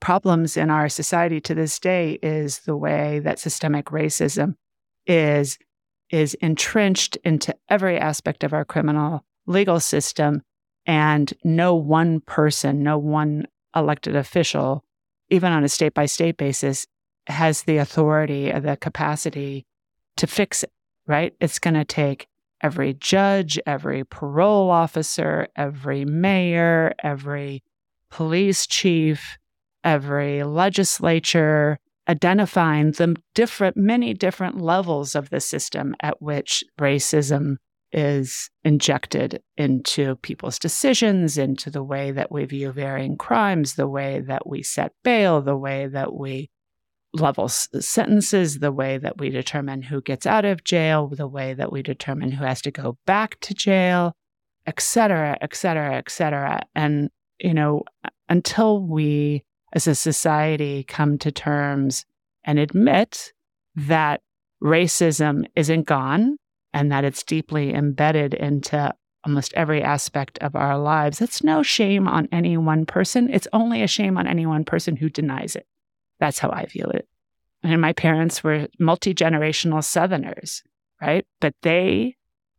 problems 0.00 0.56
in 0.56 0.70
our 0.70 0.88
society 0.88 1.40
to 1.40 1.54
this 1.54 1.78
day 1.78 2.18
is 2.22 2.60
the 2.60 2.76
way 2.76 3.20
that 3.20 3.38
systemic 3.38 3.86
racism 3.86 4.54
is 5.06 5.58
is 6.10 6.34
entrenched 6.34 7.16
into 7.24 7.54
every 7.68 7.98
aspect 7.98 8.44
of 8.44 8.52
our 8.52 8.64
criminal 8.64 9.24
legal 9.46 9.80
system 9.80 10.42
and 10.86 11.32
no 11.42 11.74
one 11.74 12.20
person 12.20 12.82
no 12.82 12.98
one 12.98 13.46
elected 13.74 14.16
official 14.16 14.84
even 15.30 15.52
on 15.52 15.64
a 15.64 15.68
state 15.68 15.94
by 15.94 16.06
state 16.06 16.36
basis 16.36 16.86
has 17.26 17.62
the 17.62 17.78
authority 17.78 18.52
or 18.52 18.60
the 18.60 18.76
capacity 18.76 19.64
to 20.16 20.26
fix 20.26 20.62
it 20.62 20.70
right? 21.06 21.34
It's 21.40 21.58
going 21.58 21.74
to 21.74 21.84
take 21.84 22.26
every 22.60 22.94
judge 22.94 23.58
every 23.66 24.04
parole 24.04 24.70
officer 24.70 25.48
every 25.56 26.04
mayor 26.04 26.94
every 27.02 27.62
police 28.10 28.66
chief 28.66 29.38
every 29.82 30.42
legislature 30.44 31.78
identifying 32.08 32.92
the 32.92 33.16
different, 33.34 33.76
many 33.76 34.14
different 34.14 34.60
levels 34.60 35.14
of 35.14 35.30
the 35.30 35.40
system 35.40 35.94
at 36.00 36.20
which 36.22 36.62
racism 36.78 37.56
is 37.94 38.50
injected 38.64 39.40
into 39.56 40.16
people's 40.16 40.58
decisions, 40.58 41.38
into 41.38 41.70
the 41.70 41.82
way 41.82 42.10
that 42.10 42.32
we 42.32 42.44
view 42.44 42.72
varying 42.72 43.16
crimes, 43.16 43.76
the 43.76 43.86
way 43.86 44.20
that 44.20 44.46
we 44.48 44.62
set 44.64 44.92
bail, 45.04 45.40
the 45.40 45.56
way 45.56 45.86
that 45.86 46.12
we 46.12 46.50
level 47.12 47.48
sentences, 47.48 48.58
the 48.58 48.72
way 48.72 48.98
that 48.98 49.18
we 49.18 49.30
determine 49.30 49.80
who 49.80 50.02
gets 50.02 50.26
out 50.26 50.44
of 50.44 50.64
jail, 50.64 51.06
the 51.06 51.28
way 51.28 51.54
that 51.54 51.70
we 51.70 51.82
determine 51.82 52.32
who 52.32 52.44
has 52.44 52.60
to 52.60 52.72
go 52.72 52.98
back 53.06 53.38
to 53.38 53.54
jail, 53.54 54.12
et 54.66 54.80
cetera, 54.80 55.38
et 55.40 55.54
cetera, 55.54 55.94
et 55.94 56.10
cetera. 56.10 56.60
And, 56.74 57.10
you 57.38 57.54
know, 57.54 57.84
until 58.28 58.82
we 58.82 59.44
as 59.72 59.86
a 59.86 59.94
society 59.94 60.82
come 60.82 61.16
to 61.18 61.30
terms 61.30 62.04
and 62.42 62.58
admit 62.58 63.32
that 63.76 64.20
racism 64.60 65.44
isn't 65.54 65.84
gone 65.84 66.36
and 66.74 66.92
that 66.92 67.04
it's 67.04 67.22
deeply 67.22 67.72
embedded 67.72 68.34
into 68.34 68.92
almost 69.24 69.54
every 69.54 69.82
aspect 69.82 70.38
of 70.40 70.54
our 70.54 70.76
lives, 70.76 71.22
it's 71.22 71.42
no 71.42 71.62
shame 71.62 72.06
on 72.06 72.28
any 72.30 72.56
one 72.58 72.84
person. 72.84 73.32
It's 73.32 73.48
only 73.52 73.82
a 73.82 73.86
shame 73.86 74.18
on 74.18 74.26
any 74.26 74.44
one 74.44 74.64
person 74.64 74.96
who 74.96 75.08
denies 75.08 75.56
it. 75.56 75.66
That's 76.20 76.40
how 76.40 76.50
I 76.50 76.66
view 76.66 76.84
it. 76.92 77.08
And 77.62 77.80
my 77.80 77.94
parents 77.94 78.44
were 78.44 78.68
multi 78.78 79.14
generational 79.14 79.82
Southerners, 79.82 80.62
right? 81.00 81.24
But 81.40 81.54
they 81.62 82.16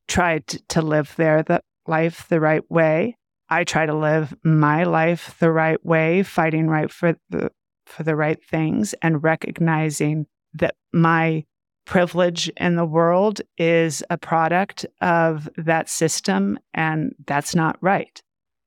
tried 0.08 0.48
to 0.48 0.82
live 0.82 1.14
their 1.18 1.44
the 1.44 1.62
life 1.86 2.28
the 2.30 2.40
right 2.40 2.64
way. 2.72 3.18
I 3.50 3.64
try 3.64 3.86
to 3.86 3.94
live 3.94 4.34
my 4.44 4.86
life 4.86 5.36
the 5.40 5.52
right 5.52 5.84
way, 5.86 6.24
fighting 6.24 6.68
right 6.68 6.92
for 6.92 7.16
the 7.30 7.52
for 7.86 8.02
the 8.02 8.16
right 8.16 8.44
things 8.44 8.96
and 9.04 9.24
recognizing 9.24 10.26
that 10.56 10.74
my 10.92 11.46
privilege 11.86 12.50
in 12.58 12.76
the 12.76 12.86
world 12.86 13.42
is 13.58 14.04
a 14.10 14.18
product 14.18 14.86
of 15.02 15.50
that 15.58 15.90
system 15.90 16.60
and 16.74 17.14
that's 17.26 17.56
not 17.56 17.78
right. 17.82 18.22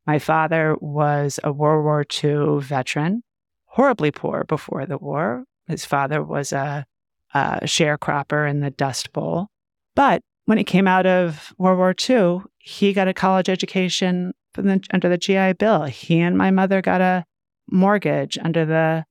My 0.07 0.19
father 0.19 0.77
was 0.81 1.39
a 1.45 1.53
World 1.53 1.85
War 1.85 2.05
II 2.25 2.61
veteran 2.61 3.23
horribly 3.67 4.11
poor 4.11 4.45
before 4.45 4.87
the 4.87 4.99
war. 4.99 5.45
His 5.67 5.85
father 5.85 6.23
was 6.23 6.53
a, 6.53 6.87
a 7.35 7.61
sharecropper 7.65 8.49
in 8.49 8.61
the 8.61 8.71
Dust 8.71 9.13
Bowl. 9.13 9.49
But 9.95 10.23
when 10.47 10.59
he 10.59 10.65
came 10.65 10.89
out 10.89 11.07
of 11.07 11.53
World 11.59 11.79
War 11.79 11.95
II, 12.09 12.41
he 12.57 12.93
got 12.93 13.09
a 13.09 13.15
college 13.15 13.49
education 13.49 14.33
the, 14.55 14.81
under 14.93 15.09
the 15.09 15.19
GI 15.19 15.55
Bill. 15.55 15.85
He 15.85 16.21
and 16.21 16.37
my 16.37 16.51
mother 16.51 16.81
got 16.83 17.01
a 17.01 17.25
mortgage 17.71 18.39
under 18.43 18.65
the 18.65 19.05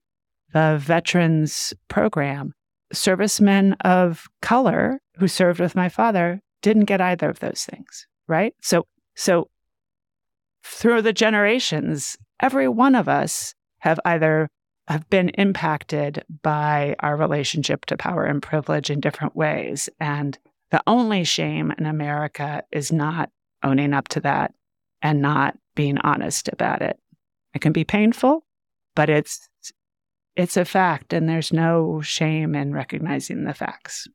the 0.54 0.78
veterans 0.82 1.74
program. 1.90 2.54
Servicemen 2.94 3.74
of 3.82 4.28
color 4.42 5.02
who 5.18 5.28
served 5.28 5.60
with 5.60 5.76
my 5.76 5.90
father 5.90 6.42
didn't 6.62 6.86
get 6.86 7.02
either 7.02 7.30
of 7.30 7.40
those 7.40 7.66
things, 7.70 8.08
right? 8.28 8.54
So 8.62 8.88
so 9.16 9.50
through 10.64 11.02
the 11.02 11.14
generations, 11.14 12.18
every 12.40 12.68
one 12.68 12.96
of 12.96 13.08
us 13.08 13.56
have 13.80 14.00
either 14.06 14.50
have 14.88 15.10
been 15.10 15.30
impacted 15.30 16.24
by 16.42 16.96
our 17.00 17.18
relationship 17.18 17.86
to 17.86 17.98
power 17.98 18.24
and 18.24 18.42
privilege 18.42 18.90
in 18.90 19.00
different 19.00 19.36
ways. 19.36 19.90
And 20.00 20.38
the 20.72 20.82
only 20.88 21.24
shame 21.24 21.74
in 21.78 21.86
America 21.86 22.64
is 22.72 22.92
not 22.92 23.30
owning 23.64 23.94
up 23.94 24.08
to 24.10 24.20
that 24.22 24.54
and 25.02 25.22
not 25.22 25.58
being 25.76 25.98
honest 26.00 26.50
about 26.50 26.82
it. 26.82 26.98
It 27.54 27.62
can 27.62 27.74
be 27.74 27.84
painful, 27.84 28.46
but 28.96 29.10
it's 29.10 29.50
it's 30.38 30.56
a 30.56 30.64
fact 30.64 31.14
and 31.14 31.28
there's 31.28 31.52
no 31.52 32.00
shame 32.02 32.54
in 32.56 32.72
recognizing 32.72 33.44
the 33.44 33.56
facts 33.56 34.08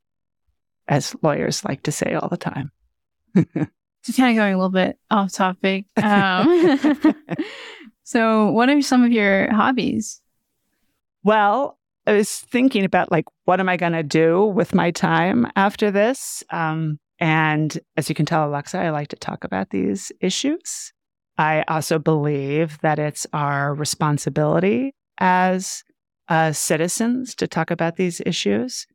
as 0.86 1.16
lawyers 1.20 1.64
like 1.64 1.82
to 1.82 1.92
say 1.92 2.14
all 2.14 2.28
the 2.28 2.36
time. 2.36 2.70
Just 3.34 4.18
kind 4.18 4.30
of 4.30 4.40
going 4.40 4.54
a 4.54 4.56
little 4.56 4.70
bit 4.70 4.98
off 5.10 5.32
topic. 5.32 5.86
Um, 6.00 7.24
so, 8.02 8.50
what 8.50 8.68
are 8.68 8.80
some 8.82 9.04
of 9.04 9.12
your 9.12 9.52
hobbies? 9.52 10.20
Well, 11.24 11.78
I 12.06 12.12
was 12.14 12.30
thinking 12.30 12.84
about 12.84 13.12
like, 13.12 13.26
what 13.44 13.60
am 13.60 13.68
I 13.68 13.76
going 13.76 13.92
to 13.92 14.02
do 14.02 14.44
with 14.46 14.74
my 14.74 14.90
time 14.90 15.46
after 15.54 15.90
this? 15.90 16.42
Um, 16.50 16.98
and 17.20 17.78
as 17.96 18.08
you 18.08 18.14
can 18.16 18.26
tell, 18.26 18.48
Alexa, 18.48 18.78
I 18.78 18.90
like 18.90 19.08
to 19.08 19.16
talk 19.16 19.44
about 19.44 19.70
these 19.70 20.10
issues. 20.20 20.92
I 21.38 21.64
also 21.68 22.00
believe 22.00 22.78
that 22.82 22.98
it's 22.98 23.26
our 23.32 23.72
responsibility 23.74 24.94
as 25.18 25.84
uh, 26.28 26.52
citizens 26.52 27.34
to 27.36 27.46
talk 27.46 27.70
about 27.70 27.96
these 27.96 28.20
issues. 28.24 28.86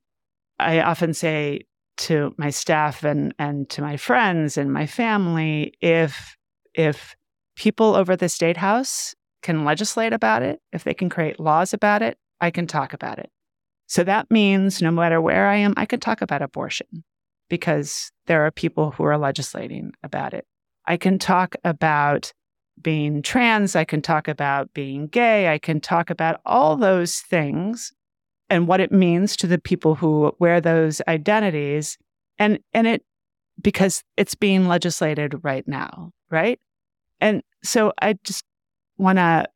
I 0.60 0.82
often 0.82 1.14
say 1.14 1.62
to 1.98 2.34
my 2.38 2.50
staff 2.50 3.04
and, 3.04 3.34
and 3.40 3.70
to 3.70 3.82
my 3.82 3.98
friends 3.98 4.58
and 4.58 4.72
my 4.72 4.86
family, 4.86 5.74
if 5.82 6.36
if 6.74 7.16
people 7.56 7.96
over 7.96 8.16
the 8.16 8.30
state 8.30 8.58
house 8.58 9.16
can 9.42 9.66
legislate 9.66 10.14
about 10.14 10.44
it, 10.44 10.60
if 10.72 10.84
they 10.84 10.94
can 10.94 11.10
create 11.10 11.40
laws 11.40 11.74
about 11.74 12.02
it, 12.04 12.18
I 12.40 12.52
can 12.52 12.68
talk 12.68 12.94
about 12.94 13.18
it. 13.18 13.32
So 13.88 14.04
that 14.04 14.30
means 14.30 14.82
no 14.82 14.92
matter 14.92 15.20
where 15.20 15.48
I 15.48 15.56
am, 15.56 15.74
I 15.76 15.86
can 15.86 16.00
talk 16.00 16.22
about 16.22 16.42
abortion 16.42 17.04
because 17.50 18.12
there 18.28 18.46
are 18.46 18.52
people 18.52 18.92
who 18.92 19.04
are 19.06 19.18
legislating 19.18 19.94
about 20.04 20.34
it. 20.34 20.46
I 20.86 20.98
can 20.98 21.18
talk 21.18 21.56
about 21.64 22.32
being 22.82 23.22
trans. 23.22 23.76
I 23.76 23.84
can 23.84 24.02
talk 24.02 24.28
about 24.28 24.74
being 24.74 25.08
gay. 25.08 25.52
I 25.52 25.58
can 25.58 25.80
talk 25.80 26.10
about 26.10 26.42
all 26.46 26.76
those 26.76 27.20
things 27.20 27.92
and 28.50 28.68
what 28.68 28.80
it 28.80 28.92
means 28.92 29.36
to 29.38 29.48
the 29.48 29.58
people 29.58 29.96
who 29.96 30.36
wear 30.40 30.62
those 30.62 31.02
identities. 31.08 31.98
And, 32.40 32.60
and 32.74 32.88
it, 32.88 33.04
because 33.62 34.04
it's 34.16 34.36
being 34.36 34.68
legislated 34.68 35.44
right 35.44 35.68
now, 35.68 36.12
right? 36.30 36.60
And 37.20 37.42
so 37.64 37.94
I 38.02 38.14
just 38.24 38.46
want 38.98 39.18
to 39.18 39.48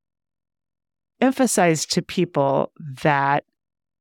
emphasize 1.21 1.85
to 1.85 2.01
people 2.01 2.71
that 3.03 3.43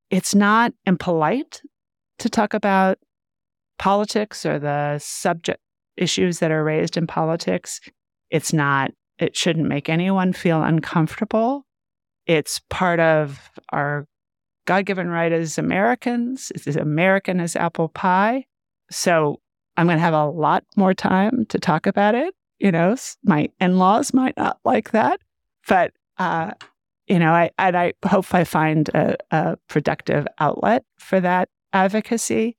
it's 0.09 0.35
not 0.35 0.73
impolite 0.87 1.61
to 2.19 2.29
talk 2.29 2.55
about 2.55 2.99
politics 3.79 4.45
or 4.45 4.59
the 4.59 4.99
subject 4.99 5.61
issues 5.97 6.39
that 6.39 6.51
are 6.51 6.65
raised 6.65 6.97
in 6.97 7.07
politics. 7.07 7.81
It's 8.31 8.53
not, 8.53 8.91
it 9.21 9.37
shouldn't 9.37 9.69
make 9.69 9.89
anyone 9.89 10.33
feel 10.33 10.63
uncomfortable. 10.63 11.67
It's 12.27 12.61
part 12.71 13.01
of 13.01 13.51
our 13.71 14.07
God 14.67 14.87
given 14.87 15.09
right 15.09 15.33
as 15.33 15.59
Americans. 15.59 16.51
It's 16.55 16.67
as 16.67 16.77
American 16.77 17.41
as 17.41 17.57
apple 17.57 17.89
pie. 17.89 18.47
So 18.91 19.41
I'm 19.77 19.87
going 19.87 19.99
to 19.99 20.03
have 20.03 20.15
a 20.15 20.27
lot 20.27 20.65
more 20.77 20.95
time 20.95 21.45
to 21.51 21.59
talk 21.59 21.87
about 21.87 22.15
it. 22.15 22.35
You 22.59 22.73
know, 22.73 22.97
my 23.25 23.49
in 23.61 23.79
laws 23.79 24.13
might 24.13 24.37
not 24.37 24.59
like 24.65 24.91
that, 24.91 25.21
but 25.67 25.93
uh, 26.19 26.53
you 27.07 27.19
know, 27.19 27.33
I 27.33 27.51
and 27.59 27.77
I 27.77 27.95
hope 28.07 28.33
I 28.35 28.45
find 28.45 28.89
a, 28.91 29.17
a 29.31 29.57
productive 29.69 30.27
outlet 30.39 30.85
for 30.99 31.21
that 31.21 31.49
advocacy. 31.73 32.57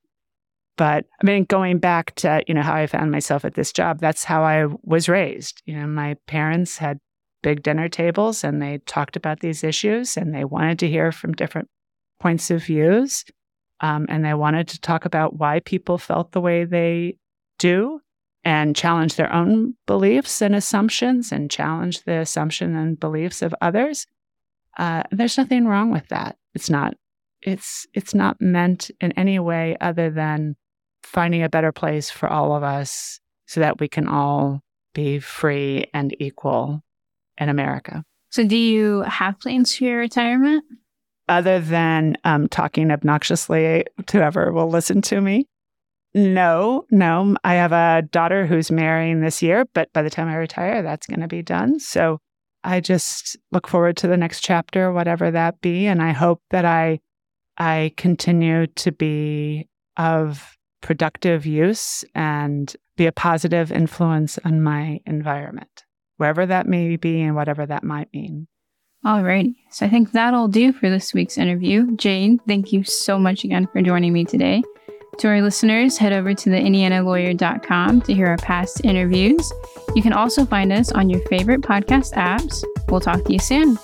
But 0.82 1.06
I 1.22 1.28
mean, 1.28 1.44
going 1.44 1.78
back 1.78 2.16
to 2.16 2.42
you 2.48 2.56
know 2.56 2.64
how 2.64 2.74
I 2.74 2.88
found 2.88 3.12
myself 3.12 3.46
at 3.46 3.54
this 3.54 3.72
job, 3.72 4.00
that's 4.00 4.24
how 4.24 4.42
I 4.42 4.66
was 4.82 5.08
raised. 5.08 5.62
You 5.68 5.76
know, 5.76 5.86
my 5.86 6.16
parents 6.26 6.80
had 6.80 6.98
big 7.44 7.62
dinner 7.62 7.88
tables 7.88 8.44
and 8.44 8.60
they 8.60 8.80
talked 8.88 9.16
about 9.16 9.42
these 9.42 9.64
issues 9.64 10.18
and 10.18 10.34
they 10.34 10.44
wanted 10.44 10.80
to 10.80 10.90
hear 10.90 11.12
from 11.12 11.34
different 11.34 11.68
points 12.20 12.50
of 12.50 12.64
views. 12.64 13.24
Um, 13.82 14.08
and 14.10 14.26
they 14.26 14.34
wanted 14.34 14.68
to 14.70 14.82
talk 14.82 15.06
about 15.06 15.38
why 15.38 15.60
people 15.60 16.00
felt 16.00 16.32
the 16.32 16.42
way 16.42 16.66
they 16.66 17.20
do 17.60 18.02
and 18.44 18.76
challenge 18.76 19.18
their 19.18 19.32
own 19.32 19.76
beliefs 19.86 20.42
and 20.42 20.56
assumptions 20.56 21.32
and 21.32 21.52
challenge 21.52 22.06
the 22.06 22.18
assumption 22.22 22.76
and 22.76 23.00
beliefs 23.00 23.44
of 23.44 23.54
others. 23.62 24.08
Uh, 24.80 25.04
there's 25.12 25.38
nothing 25.38 25.68
wrong 25.68 25.92
with 25.92 26.08
that. 26.08 26.38
It's 26.56 26.72
not. 26.72 26.96
It's 27.44 27.86
it's 27.94 28.16
not 28.16 28.42
meant 28.42 28.90
in 29.00 29.12
any 29.12 29.38
way 29.38 29.78
other 29.80 30.10
than 30.10 30.56
finding 31.04 31.44
a 31.44 31.50
better 31.50 31.72
place 31.72 32.10
for 32.10 32.30
all 32.30 32.56
of 32.56 32.64
us, 32.64 33.20
so 33.48 33.60
that 33.60 33.80
we 33.80 33.88
can 33.88 34.08
all 34.08 34.62
be 34.94 35.20
free 35.20 35.86
and 35.94 36.16
equal 36.20 36.84
in 37.38 37.50
America. 37.50 38.04
So, 38.30 38.46
do 38.46 38.56
you 38.56 39.02
have 39.02 39.40
plans 39.40 39.76
for 39.76 39.84
your 39.84 40.00
retirement? 40.00 40.64
Other 41.28 41.60
than 41.60 42.18
um, 42.24 42.48
talking 42.48 42.92
obnoxiously 42.92 43.86
to 44.08 44.18
whoever 44.18 44.52
will 44.52 44.70
listen 44.70 45.02
to 45.04 45.22
me? 45.22 45.48
No, 46.14 46.86
no. 46.92 47.36
I 47.44 47.54
have 47.56 47.72
a 47.72 48.04
daughter 48.12 48.46
who's 48.46 48.70
marrying 48.70 49.22
this 49.22 49.42
year, 49.42 49.66
but 49.74 49.92
by 49.94 50.02
the 50.02 50.10
time 50.10 50.28
I 50.28 50.36
retire, 50.36 50.82
that's 50.82 51.08
going 51.08 51.22
to 51.22 51.28
be 51.28 51.42
done. 51.42 51.80
So 51.80 52.20
I 52.64 52.82
just 52.82 53.38
look 53.52 53.68
forward 53.68 53.98
to 53.98 54.08
the 54.08 54.18
next 54.18 54.42
chapter, 54.42 54.92
whatever 54.92 55.32
that 55.32 55.62
be. 55.62 55.88
And 55.88 56.02
I 56.02 56.12
hope 56.12 56.42
that 56.50 56.66
I, 56.66 57.00
I 57.58 57.94
continue 57.96 58.68
to 58.68 58.92
be 58.92 59.70
of 59.96 60.58
productive 60.82 61.46
use 61.46 62.04
and 62.14 62.76
be 62.98 63.08
a 63.08 63.12
positive 63.12 63.72
influence 63.72 64.38
on 64.44 64.62
my 64.62 65.00
environment, 65.06 65.86
wherever 66.18 66.46
that 66.46 66.68
may 66.68 66.96
be 66.96 67.22
and 67.22 67.36
whatever 67.36 67.66
that 67.66 67.84
might 67.84 68.14
mean. 68.14 68.48
Alrighty. 69.06 69.56
So 69.72 69.86
I 69.86 69.90
think 69.90 70.12
that'll 70.12 70.48
do 70.48 70.74
for 70.74 70.90
this 70.90 71.14
week's 71.14 71.38
interview. 71.38 71.96
Jane, 71.96 72.40
thank 72.48 72.72
you 72.72 72.84
so 72.84 73.18
much 73.18 73.44
again 73.44 73.68
for 73.72 73.82
joining 73.82 74.14
me 74.14 74.26
today. 74.26 74.62
To 75.18 75.28
our 75.28 75.42
listeners, 75.42 75.98
head 75.98 76.14
over 76.14 76.34
to 76.34 76.50
the 76.50 76.56
indianalawyer.com 76.56 78.02
to 78.02 78.14
hear 78.14 78.28
our 78.28 78.38
past 78.38 78.86
interviews. 78.86 79.52
You 79.96 80.02
can 80.02 80.14
also 80.14 80.46
find 80.46 80.72
us 80.72 80.92
on 80.92 81.10
your 81.10 81.22
favorite 81.28 81.62
podcast 81.62 82.14
apps. 82.14 82.64
We'll 82.90 83.02
talk 83.02 83.24
to 83.26 83.34
you 83.34 83.40
soon. 83.40 83.78